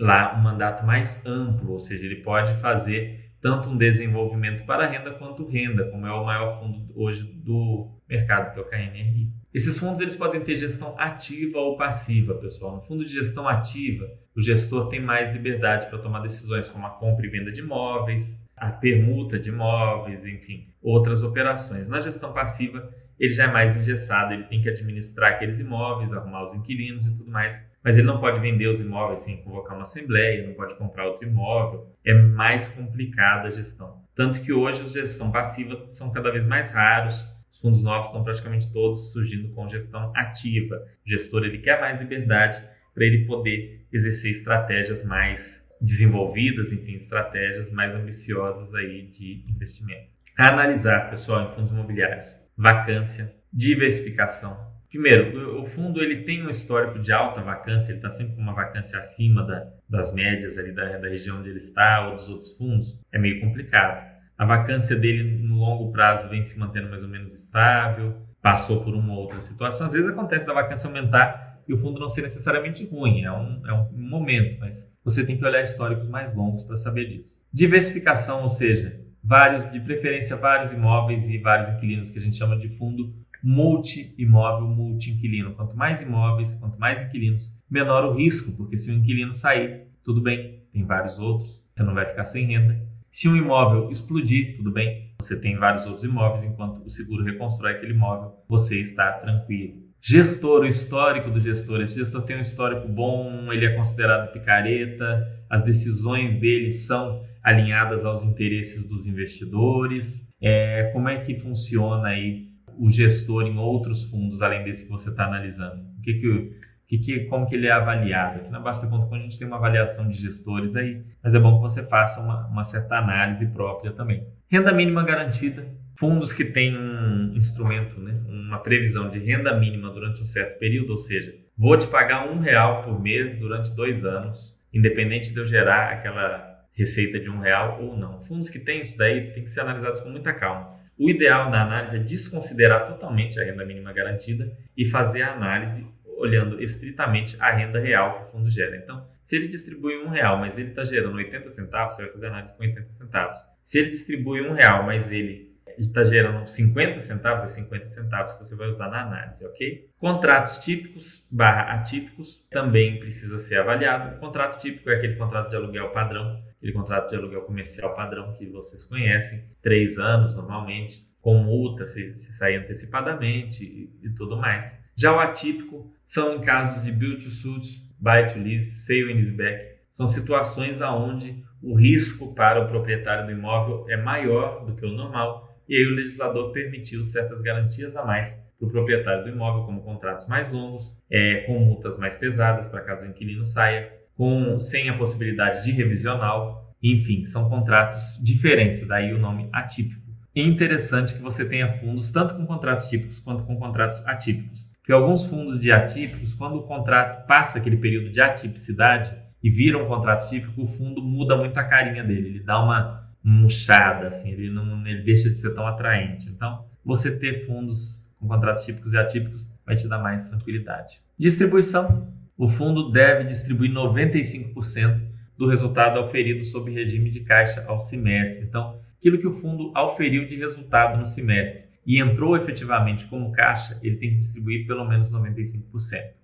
lá 0.00 0.34
um 0.34 0.42
mandato 0.42 0.84
mais 0.84 1.24
amplo, 1.26 1.72
ou 1.72 1.78
seja, 1.78 2.06
ele 2.06 2.22
pode 2.22 2.54
fazer 2.54 3.30
tanto 3.40 3.68
um 3.70 3.76
desenvolvimento 3.76 4.64
para 4.64 4.86
renda 4.86 5.12
quanto 5.12 5.46
renda, 5.46 5.84
como 5.90 6.06
é 6.06 6.12
o 6.12 6.24
maior 6.24 6.58
fundo 6.58 6.90
hoje 6.94 7.22
do 7.22 7.88
mercado, 8.08 8.52
que 8.52 8.58
é 8.58 8.62
o 8.62 8.68
KNRI. 8.68 9.30
Esses 9.52 9.78
fundos 9.78 10.00
eles 10.00 10.16
podem 10.16 10.40
ter 10.42 10.56
gestão 10.56 10.94
ativa 10.98 11.58
ou 11.58 11.76
passiva, 11.76 12.34
pessoal. 12.34 12.76
No 12.76 12.82
fundo 12.82 13.04
de 13.04 13.12
gestão 13.12 13.48
ativa, 13.48 14.10
o 14.36 14.40
gestor 14.40 14.88
tem 14.88 15.00
mais 15.00 15.32
liberdade 15.32 15.86
para 15.86 15.98
tomar 15.98 16.20
decisões 16.20 16.68
como 16.68 16.86
a 16.86 16.90
compra 16.90 17.26
e 17.26 17.30
venda 17.30 17.50
de 17.50 17.60
imóveis, 17.60 18.38
a 18.56 18.70
permuta 18.70 19.38
de 19.38 19.48
imóveis, 19.48 20.24
enfim, 20.24 20.68
outras 20.82 21.22
operações. 21.22 21.88
Na 21.88 22.00
gestão 22.00 22.32
passiva, 22.32 22.90
ele 23.18 23.32
já 23.32 23.44
é 23.44 23.52
mais 23.52 23.76
engessado, 23.76 24.34
ele 24.34 24.44
tem 24.44 24.62
que 24.62 24.68
administrar 24.68 25.32
aqueles 25.32 25.58
imóveis, 25.58 26.12
arrumar 26.12 26.44
os 26.44 26.54
inquilinos 26.54 27.06
e 27.06 27.14
tudo 27.16 27.30
mais, 27.30 27.58
mas 27.82 27.96
ele 27.96 28.06
não 28.06 28.20
pode 28.20 28.40
vender 28.40 28.66
os 28.68 28.80
imóveis 28.80 29.20
sem 29.20 29.42
convocar 29.42 29.74
uma 29.74 29.82
assembleia, 29.82 30.46
não 30.46 30.54
pode 30.54 30.74
comprar 30.76 31.06
outro 31.06 31.26
imóvel. 31.26 31.92
É 32.04 32.14
mais 32.14 32.68
complicada 32.68 33.48
a 33.48 33.50
gestão. 33.50 34.02
Tanto 34.14 34.40
que 34.42 34.52
hoje 34.52 34.82
os 34.82 34.92
gestão 34.92 35.30
passiva 35.30 35.88
são 35.88 36.12
cada 36.12 36.30
vez 36.30 36.44
mais 36.44 36.70
raros, 36.70 37.26
os 37.50 37.58
fundos 37.58 37.82
novos 37.82 38.08
estão 38.08 38.22
praticamente 38.22 38.72
todos 38.72 39.12
surgindo 39.12 39.48
com 39.54 39.68
gestão 39.68 40.12
ativa. 40.14 40.76
O 41.04 41.08
gestor 41.08 41.44
ele 41.44 41.58
quer 41.58 41.80
mais 41.80 41.98
liberdade 41.98 42.62
para 42.94 43.04
ele 43.04 43.24
poder 43.24 43.86
exercer 43.92 44.30
estratégias 44.30 45.04
mais 45.04 45.66
desenvolvidas, 45.80 46.72
enfim, 46.72 46.94
estratégias 46.94 47.72
mais 47.72 47.94
ambiciosas 47.94 48.74
aí 48.74 49.06
de 49.06 49.44
investimento. 49.48 50.10
Analisar, 50.36 51.10
pessoal, 51.10 51.50
em 51.50 51.54
fundos 51.54 51.70
imobiliários, 51.70 52.38
vacância, 52.56 53.34
diversificação. 53.52 54.56
Primeiro, 54.90 55.60
o 55.60 55.64
fundo 55.64 56.02
ele 56.02 56.24
tem 56.24 56.44
um 56.44 56.50
histórico 56.50 56.98
de 56.98 57.12
alta 57.12 57.40
vacância, 57.40 57.92
ele 57.92 57.98
está 57.98 58.10
sempre 58.10 58.34
com 58.34 58.42
uma 58.42 58.54
vacância 58.54 58.98
acima 58.98 59.44
da, 59.44 59.72
das 59.88 60.12
médias 60.12 60.58
ali 60.58 60.72
da, 60.72 60.98
da 60.98 61.08
região 61.08 61.38
onde 61.38 61.48
ele 61.48 61.58
está 61.58 62.08
ou 62.08 62.16
dos 62.16 62.28
outros 62.28 62.56
fundos, 62.56 62.98
é 63.12 63.18
meio 63.18 63.40
complicado. 63.40 64.10
A 64.36 64.44
vacância 64.44 64.96
dele 64.96 65.22
no 65.22 65.56
longo 65.58 65.92
prazo 65.92 66.28
vem 66.28 66.42
se 66.42 66.58
mantendo 66.58 66.90
mais 66.90 67.04
ou 67.04 67.08
menos 67.08 67.32
estável, 67.32 68.16
passou 68.42 68.82
por 68.82 68.94
uma 68.94 69.12
ou 69.12 69.20
outra 69.20 69.40
situação. 69.40 69.86
Às 69.86 69.92
vezes 69.92 70.08
acontece 70.08 70.44
da 70.44 70.52
vacância 70.52 70.88
aumentar 70.88 71.60
e 71.68 71.72
o 71.72 71.78
fundo 71.78 72.00
não 72.00 72.08
ser 72.08 72.22
necessariamente 72.22 72.84
ruim, 72.84 73.22
é 73.22 73.30
um, 73.30 73.62
é 73.64 73.72
um 73.72 73.92
momento, 73.92 74.58
mas 74.58 74.92
você 75.04 75.24
tem 75.24 75.38
que 75.38 75.44
olhar 75.44 75.62
históricos 75.62 76.08
mais 76.08 76.34
longos 76.34 76.64
para 76.64 76.76
saber 76.76 77.06
disso. 77.06 77.38
Diversificação, 77.52 78.42
ou 78.42 78.48
seja, 78.48 79.00
vários, 79.22 79.70
de 79.70 79.78
preferência 79.78 80.34
vários 80.34 80.72
imóveis 80.72 81.28
e 81.28 81.38
vários 81.38 81.68
inquilinos 81.68 82.10
que 82.10 82.18
a 82.18 82.22
gente 82.22 82.36
chama 82.36 82.56
de 82.56 82.68
fundo 82.68 83.14
multi-imóvel, 83.42 84.68
multi-inquilino. 84.68 85.54
Quanto 85.54 85.76
mais 85.76 86.00
imóveis, 86.00 86.54
quanto 86.54 86.78
mais 86.78 87.00
inquilinos, 87.00 87.54
menor 87.70 88.04
o 88.04 88.14
risco, 88.14 88.52
porque 88.52 88.76
se 88.76 88.90
o 88.90 88.94
inquilino 88.94 89.32
sair, 89.32 89.86
tudo 90.02 90.20
bem, 90.20 90.62
tem 90.72 90.84
vários 90.84 91.18
outros, 91.18 91.64
você 91.74 91.82
não 91.82 91.94
vai 91.94 92.06
ficar 92.06 92.24
sem 92.24 92.46
renda 92.46 92.90
se 93.10 93.28
um 93.28 93.36
imóvel 93.36 93.90
explodir, 93.90 94.56
tudo 94.56 94.70
bem, 94.70 95.10
você 95.20 95.36
tem 95.36 95.56
vários 95.56 95.84
outros 95.84 96.04
imóveis, 96.04 96.44
enquanto 96.44 96.84
o 96.84 96.88
seguro 96.88 97.24
reconstrói 97.24 97.72
aquele 97.72 97.92
imóvel, 97.92 98.36
você 98.48 98.80
está 98.80 99.14
tranquilo. 99.14 99.82
Gestor, 100.00 100.62
o 100.62 100.66
histórico 100.66 101.28
do 101.28 101.40
gestor. 101.40 101.80
Esse 101.80 101.98
gestor 101.98 102.22
tem 102.22 102.36
um 102.36 102.40
histórico 102.40 102.88
bom, 102.88 103.52
ele 103.52 103.66
é 103.66 103.74
considerado 103.74 104.32
picareta, 104.32 105.28
as 105.50 105.62
decisões 105.62 106.34
dele 106.34 106.70
são 106.70 107.22
alinhadas 107.42 108.04
aos 108.04 108.24
interesses 108.24 108.84
dos 108.84 109.06
investidores. 109.06 110.26
É, 110.40 110.90
como 110.92 111.08
é 111.08 111.18
que 111.18 111.38
funciona 111.38 112.08
aí 112.08 112.49
o 112.80 112.90
gestor 112.90 113.42
em 113.44 113.58
outros 113.58 114.04
fundos, 114.04 114.40
além 114.40 114.64
desse 114.64 114.86
que 114.86 114.90
você 114.90 115.10
está 115.10 115.26
analisando? 115.26 115.82
O 115.98 116.02
que, 116.02 116.14
que 116.14 116.60
que, 116.90 116.98
que, 116.98 117.20
como 117.26 117.46
que 117.46 117.54
ele 117.54 117.68
é 117.68 117.70
avaliado. 117.70 118.40
Aqui 118.40 118.50
na 118.50 118.58
Basta 118.58 118.88
Conta 118.88 119.14
a 119.14 119.18
gente 119.20 119.38
tem 119.38 119.46
uma 119.46 119.58
avaliação 119.58 120.08
de 120.08 120.16
gestores 120.16 120.74
aí, 120.74 121.00
mas 121.22 121.32
é 121.36 121.38
bom 121.38 121.54
que 121.54 121.62
você 121.62 121.84
faça 121.84 122.20
uma, 122.20 122.48
uma 122.48 122.64
certa 122.64 122.96
análise 122.96 123.46
própria 123.46 123.92
também. 123.92 124.26
Renda 124.50 124.72
mínima 124.72 125.04
garantida, 125.04 125.64
fundos 125.96 126.32
que 126.32 126.44
têm 126.44 126.76
um 126.76 127.32
instrumento, 127.36 128.00
né, 128.00 128.20
uma 128.26 128.58
previsão 128.58 129.08
de 129.08 129.20
renda 129.20 129.56
mínima 129.56 129.88
durante 129.90 130.20
um 130.20 130.26
certo 130.26 130.58
período, 130.58 130.90
ou 130.90 130.98
seja, 130.98 131.32
vou 131.56 131.78
te 131.78 131.86
pagar 131.86 132.28
um 132.28 132.40
real 132.40 132.82
por 132.82 133.00
mês 133.00 133.38
durante 133.38 133.72
dois 133.76 134.04
anos, 134.04 134.60
independente 134.74 135.32
de 135.32 135.38
eu 135.38 135.46
gerar 135.46 135.92
aquela 135.92 136.58
receita 136.72 137.20
de 137.20 137.30
um 137.30 137.38
real 137.38 137.80
ou 137.80 137.96
não. 137.96 138.20
Fundos 138.20 138.50
que 138.50 138.58
têm 138.58 138.82
isso 138.82 138.98
daí 138.98 139.30
têm 139.30 139.44
que 139.44 139.50
ser 139.50 139.60
analisados 139.60 140.00
com 140.00 140.08
muita 140.08 140.32
calma. 140.32 140.79
O 141.00 141.08
ideal 141.08 141.48
na 141.48 141.62
análise 141.62 141.96
é 141.96 141.98
desconsiderar 141.98 142.86
totalmente 142.86 143.40
a 143.40 143.42
renda 143.42 143.64
mínima 143.64 143.90
garantida 143.90 144.54
e 144.76 144.84
fazer 144.84 145.22
a 145.22 145.32
análise 145.32 145.86
olhando 146.04 146.62
estritamente 146.62 147.38
a 147.40 147.50
renda 147.50 147.80
real 147.80 148.16
que 148.16 148.22
o 148.24 148.26
fundo 148.26 148.50
gera. 148.50 148.76
Então, 148.76 149.08
se 149.24 149.34
ele 149.34 149.48
distribui 149.48 149.96
um 149.96 150.10
real, 150.10 150.36
mas 150.36 150.58
ele 150.58 150.68
está 150.68 150.84
gerando 150.84 151.16
80 151.16 151.48
centavos, 151.48 151.96
você 151.96 152.02
vai 152.02 152.12
fazer 152.12 152.26
análise 152.26 152.54
com 152.54 152.62
80 152.62 152.92
centavos. 152.92 153.38
Se 153.62 153.78
ele 153.78 153.88
distribui 153.88 154.42
um 154.42 154.52
real, 154.52 154.84
mas 154.84 155.10
ele 155.10 155.56
está 155.78 156.04
gerando 156.04 156.46
50 156.46 157.00
centavos, 157.00 157.44
é 157.44 157.46
50 157.46 157.86
centavos 157.86 158.32
que 158.32 158.40
você 158.40 158.54
vai 158.54 158.68
usar 158.68 158.90
na 158.90 159.00
análise, 159.00 159.46
ok? 159.46 159.88
Contratos 159.98 160.58
típicos 160.58 161.26
barra 161.30 161.76
atípicos 161.76 162.46
também 162.50 163.00
precisa 163.00 163.38
ser 163.38 163.58
avaliado. 163.58 164.16
O 164.16 164.20
contrato 164.20 164.60
típico 164.60 164.90
é 164.90 164.96
aquele 164.96 165.16
contrato 165.16 165.48
de 165.48 165.56
aluguel 165.56 165.88
padrão 165.92 166.42
aquele 166.60 166.74
contrato 166.74 167.08
de 167.08 167.16
aluguel 167.16 167.40
comercial 167.42 167.94
padrão 167.94 168.34
que 168.34 168.46
vocês 168.46 168.84
conhecem, 168.84 169.42
três 169.62 169.98
anos 169.98 170.36
normalmente, 170.36 171.08
com 171.22 171.42
multa 171.42 171.86
se, 171.86 172.14
se 172.16 172.32
sair 172.34 172.56
antecipadamente 172.56 173.64
e, 173.64 174.06
e, 174.06 174.10
tudo 174.10 174.36
mais. 174.36 174.78
Já 174.94 175.14
o 175.14 175.18
atípico 175.18 175.90
são 176.04 176.36
em 176.36 176.40
casos 176.42 176.82
de 176.82 176.92
build 176.92 177.16
to 177.16 177.30
suit, 177.30 177.82
buy 177.98 178.26
to 178.26 178.38
lease, 178.38 178.86
sale 178.86 179.10
and 179.10 179.16
leaseback. 179.16 179.80
São 179.90 180.06
situações 180.06 180.82
aonde 180.82 181.42
o 181.62 181.74
risco 181.74 182.34
para 182.34 182.62
o 182.62 182.68
proprietário 182.68 183.26
do 183.26 183.32
imóvel 183.32 183.86
é 183.88 183.96
maior 183.96 184.64
do 184.64 184.74
que 184.74 184.84
o 184.84 184.92
normal 184.92 185.50
e 185.68 185.76
aí 185.76 185.86
o 185.86 185.94
legislador 185.94 186.52
permitiu 186.52 187.04
certas 187.04 187.40
garantias 187.40 187.94
a 187.96 188.04
mais 188.04 188.34
para 188.58 188.66
o 188.66 188.70
proprietário 188.70 189.24
do 189.24 189.30
imóvel, 189.30 189.64
como 189.64 189.82
contratos 189.82 190.26
mais 190.26 190.50
longos, 190.50 190.94
é, 191.10 191.42
com 191.46 191.58
multas 191.58 191.98
mais 191.98 192.16
pesadas 192.16 192.68
para 192.68 192.82
caso 192.82 193.04
o 193.04 193.08
inquilino 193.08 193.44
saia, 193.44 193.99
com, 194.20 194.60
sem 194.60 194.90
a 194.90 194.98
possibilidade 194.98 195.64
de 195.64 195.72
revisional, 195.72 196.74
enfim, 196.82 197.24
são 197.24 197.48
contratos 197.48 198.20
diferentes, 198.22 198.86
daí 198.86 199.14
o 199.14 199.18
nome 199.18 199.48
atípico. 199.50 200.12
E 200.36 200.42
interessante 200.42 201.14
que 201.14 201.22
você 201.22 201.42
tenha 201.42 201.72
fundos 201.72 202.10
tanto 202.10 202.34
com 202.34 202.44
contratos 202.44 202.86
típicos 202.88 203.18
quanto 203.18 203.44
com 203.44 203.56
contratos 203.56 204.06
atípicos. 204.06 204.68
Porque 204.76 204.92
alguns 204.92 205.24
fundos 205.24 205.58
de 205.58 205.72
atípicos, 205.72 206.34
quando 206.34 206.56
o 206.56 206.64
contrato 206.64 207.26
passa 207.26 207.56
aquele 207.56 207.78
período 207.78 208.10
de 208.10 208.20
atipicidade 208.20 209.16
e 209.42 209.48
vira 209.48 209.82
um 209.82 209.86
contrato 209.86 210.28
típico, 210.28 210.64
o 210.64 210.66
fundo 210.66 211.00
muda 211.00 211.34
muito 211.34 211.56
a 211.56 211.64
carinha 211.64 212.04
dele, 212.04 212.28
ele 212.28 212.40
dá 212.40 212.62
uma 212.62 213.10
murchada, 213.24 214.08
assim, 214.08 214.32
ele, 214.32 214.50
não, 214.50 214.86
ele 214.86 215.00
deixa 215.02 215.30
de 215.30 215.36
ser 215.36 215.54
tão 215.54 215.66
atraente. 215.66 216.28
Então, 216.28 216.66
você 216.84 217.10
ter 217.10 217.46
fundos 217.46 218.06
com 218.18 218.28
contratos 218.28 218.66
típicos 218.66 218.92
e 218.92 218.98
atípicos 218.98 219.50
vai 219.64 219.76
te 219.76 219.88
dar 219.88 219.98
mais 219.98 220.28
tranquilidade. 220.28 221.00
Distribuição: 221.18 222.19
o 222.40 222.48
fundo 222.48 222.90
deve 222.90 223.24
distribuir 223.24 223.70
95% 223.70 224.98
do 225.36 225.46
resultado 225.46 225.98
auferido 225.98 226.42
sob 226.42 226.72
regime 226.72 227.10
de 227.10 227.20
caixa 227.20 227.62
ao 227.68 227.78
semestre. 227.80 228.46
Então, 228.46 228.80
aquilo 228.96 229.18
que 229.18 229.26
o 229.26 229.32
fundo 229.32 229.70
auferiu 229.74 230.26
de 230.26 230.36
resultado 230.36 230.98
no 230.98 231.06
semestre 231.06 231.64
e 231.86 232.00
entrou 232.00 232.34
efetivamente 232.38 233.06
como 233.08 233.30
caixa, 233.30 233.78
ele 233.82 233.96
tem 233.96 234.10
que 234.12 234.16
distribuir 234.16 234.66
pelo 234.66 234.88
menos 234.88 235.12
95%. 235.12 235.64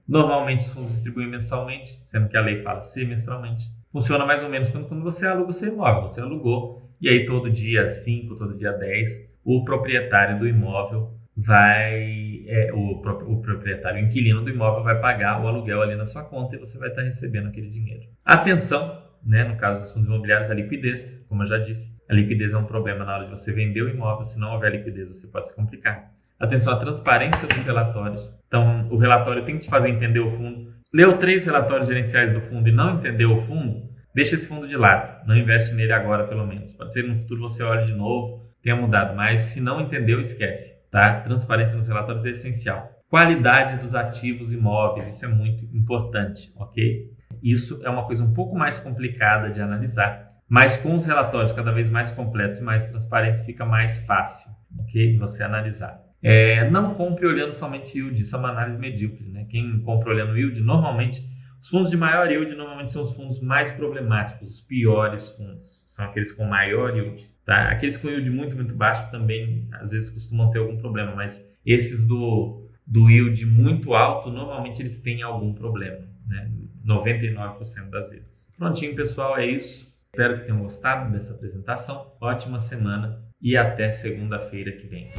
Normalmente 0.09 0.61
os 0.61 0.73
fundos 0.73 0.93
distribuem 0.93 1.29
mensalmente, 1.29 2.01
sendo 2.03 2.31
que 2.31 2.37
a 2.39 2.41
lei 2.41 2.63
fala 2.63 2.81
semestralmente. 2.81 3.67
Funciona 3.93 4.25
mais 4.25 4.43
ou 4.43 4.49
menos 4.49 4.71
quando, 4.71 4.89
quando 4.89 5.03
você 5.03 5.27
aluga 5.27 5.51
o 5.51 5.53
seu 5.53 5.71
imóvel. 5.71 6.09
Você 6.09 6.23
alugou 6.23 6.91
e 6.99 7.11
aí 7.11 7.27
todo 7.27 7.51
dia 7.51 7.91
5, 7.91 8.37
todo 8.37 8.57
dia 8.57 8.73
10, 8.73 9.33
o 9.45 9.63
proprietário 9.67 10.39
do 10.39 10.49
imóvel 10.49 11.15
vai, 11.37 12.45
é, 12.47 12.73
o, 12.73 13.03
o 13.03 13.43
proprietário, 13.43 14.03
o 14.03 14.07
inquilino 14.07 14.43
do 14.43 14.51
imóvel 14.51 14.83
vai 14.83 14.99
pagar 15.01 15.43
o 15.43 15.47
aluguel 15.47 15.83
ali 15.83 15.95
na 15.95 16.07
sua 16.07 16.25
conta 16.25 16.57
e 16.57 16.59
você 16.59 16.79
vai 16.79 16.89
estar 16.89 17.03
recebendo 17.03 17.49
aquele 17.49 17.69
dinheiro. 17.69 18.05
Atenção, 18.25 19.03
né, 19.25 19.45
no 19.45 19.57
caso 19.57 19.83
dos 19.83 19.93
fundos 19.93 20.09
imobiliários, 20.09 20.51
a 20.51 20.55
liquidez, 20.55 21.25
como 21.29 21.43
eu 21.43 21.47
já 21.47 21.59
disse, 21.59 21.95
a 22.09 22.15
liquidez 22.15 22.53
é 22.53 22.57
um 22.57 22.65
problema 22.65 23.05
na 23.05 23.15
hora 23.15 23.25
de 23.25 23.31
você 23.31 23.53
vender 23.53 23.83
o 23.83 23.89
imóvel. 23.89 24.25
Se 24.25 24.39
não 24.39 24.53
houver 24.53 24.73
liquidez, 24.73 25.09
você 25.09 25.27
pode 25.27 25.49
se 25.49 25.55
complicar. 25.55 26.13
Atenção 26.39 26.73
à 26.73 26.77
transparência 26.77 27.49
dos 27.49 27.65
relatórios. 27.65 28.33
Então, 28.47 28.87
o 28.91 28.97
relatório 28.97 29.45
tem 29.45 29.57
que 29.57 29.65
te 29.65 29.71
fazer 29.71 29.89
entender 29.89 30.21
o 30.21 30.31
fundo. 30.31 30.73
Leu 30.95 31.19
três 31.19 31.47
relatórios 31.47 31.89
gerenciais 31.89 32.33
do 32.33 32.41
fundo 32.41 32.69
e 32.69 32.73
não 32.73 32.95
entendeu 32.95 33.35
o 33.35 33.39
fundo, 33.39 33.91
deixa 34.15 34.37
esse 34.37 34.47
fundo 34.47 34.69
de 34.69 34.77
lado. 34.77 35.27
Não 35.27 35.37
investe 35.37 35.75
nele 35.75 35.93
agora, 35.93 36.25
pelo 36.27 36.47
menos. 36.47 36.73
Pode 36.73 36.93
ser 36.93 37.03
no 37.03 37.17
futuro 37.17 37.41
você 37.41 37.63
olhe 37.63 37.87
de 37.87 37.93
novo, 37.93 38.47
tenha 38.63 38.77
mudado. 38.77 39.17
Mas 39.17 39.41
se 39.41 39.61
não 39.61 39.81
entendeu, 39.81 40.21
esquece. 40.21 40.76
Tá? 40.97 41.21
Transparência 41.21 41.77
nos 41.77 41.87
relatórios 41.87 42.25
é 42.25 42.31
essencial. 42.31 42.91
Qualidade 43.11 43.77
dos 43.77 43.95
ativos 43.95 44.51
imóveis, 44.51 45.07
isso 45.07 45.27
é 45.27 45.29
muito 45.29 45.65
importante, 45.77 46.51
ok? 46.57 47.11
Isso 47.43 47.79
é 47.85 47.91
uma 47.91 48.07
coisa 48.07 48.25
um 48.25 48.33
pouco 48.33 48.57
mais 48.57 48.79
complicada 48.79 49.51
de 49.51 49.61
analisar 49.61 50.27
mas 50.49 50.77
com 50.77 50.95
os 50.95 51.05
relatórios 51.05 51.53
cada 51.53 51.73
vez 51.73 51.91
mais 51.91 52.11
completos 52.13 52.59
e 52.59 52.63
mais 52.63 52.89
transparentes, 52.89 53.45
fica 53.45 53.65
mais 53.65 53.99
fácil 54.07 54.49
ok, 54.79 55.13
de 55.13 55.19
você 55.19 55.43
analisar. 55.43 56.01
É, 56.23 56.71
não 56.71 56.95
compre 56.95 57.27
olhando 57.27 57.53
somente 57.53 57.99
yield, 57.99 58.23
isso 58.23 58.35
é 58.35 58.39
uma 58.39 58.51
análise 58.51 58.79
medíocre. 58.79 59.29
Né? 59.29 59.45
Quem 59.51 59.81
compra 59.81 60.11
olhando 60.11 60.39
yield, 60.39 60.61
normalmente, 60.63 61.21
os 61.61 61.69
fundos 61.69 61.91
de 61.91 61.97
maior 61.97 62.31
yield 62.31 62.55
normalmente 62.55 62.93
são 62.93 63.03
os 63.03 63.13
fundos 63.13 63.41
mais 63.41 63.73
problemáticos, 63.73 64.55
os 64.55 64.61
piores 64.61 65.37
fundos. 65.37 65.85
São 65.87 66.05
aqueles 66.05 66.31
com 66.33 66.45
maior 66.45 66.97
yield. 66.97 67.29
Tá? 67.47 67.71
Aqueles 67.71 67.97
com 67.97 68.09
yield 68.09 68.29
muito, 68.29 68.57
muito 68.57 68.75
baixo 68.75 69.09
também, 69.13 69.69
às 69.75 69.93
vezes, 69.93 70.11
costumam 70.11 70.51
ter 70.51 70.59
algum 70.59 70.77
problema, 70.77 71.15
mas 71.15 71.43
esses 71.65 72.05
do, 72.05 72.69
do 72.85 73.09
yield 73.09 73.47
muito 73.47 73.95
alto, 73.95 74.31
normalmente 74.31 74.83
eles 74.83 75.01
têm 75.01 75.23
algum 75.23 75.55
problema. 75.55 76.05
Né? 76.27 76.51
99% 76.85 77.89
das 77.89 78.11
vezes. 78.11 78.53
Prontinho, 78.59 78.97
pessoal, 78.97 79.39
é 79.39 79.47
isso. 79.47 79.95
Espero 80.13 80.41
que 80.41 80.47
tenham 80.47 80.63
gostado 80.63 81.13
dessa 81.13 81.35
apresentação. 81.35 82.13
Ótima 82.21 82.59
semana 82.59 83.23
e 83.41 83.57
até 83.57 83.91
segunda-feira 83.91 84.73
que 84.73 84.87
vem. 84.87 85.13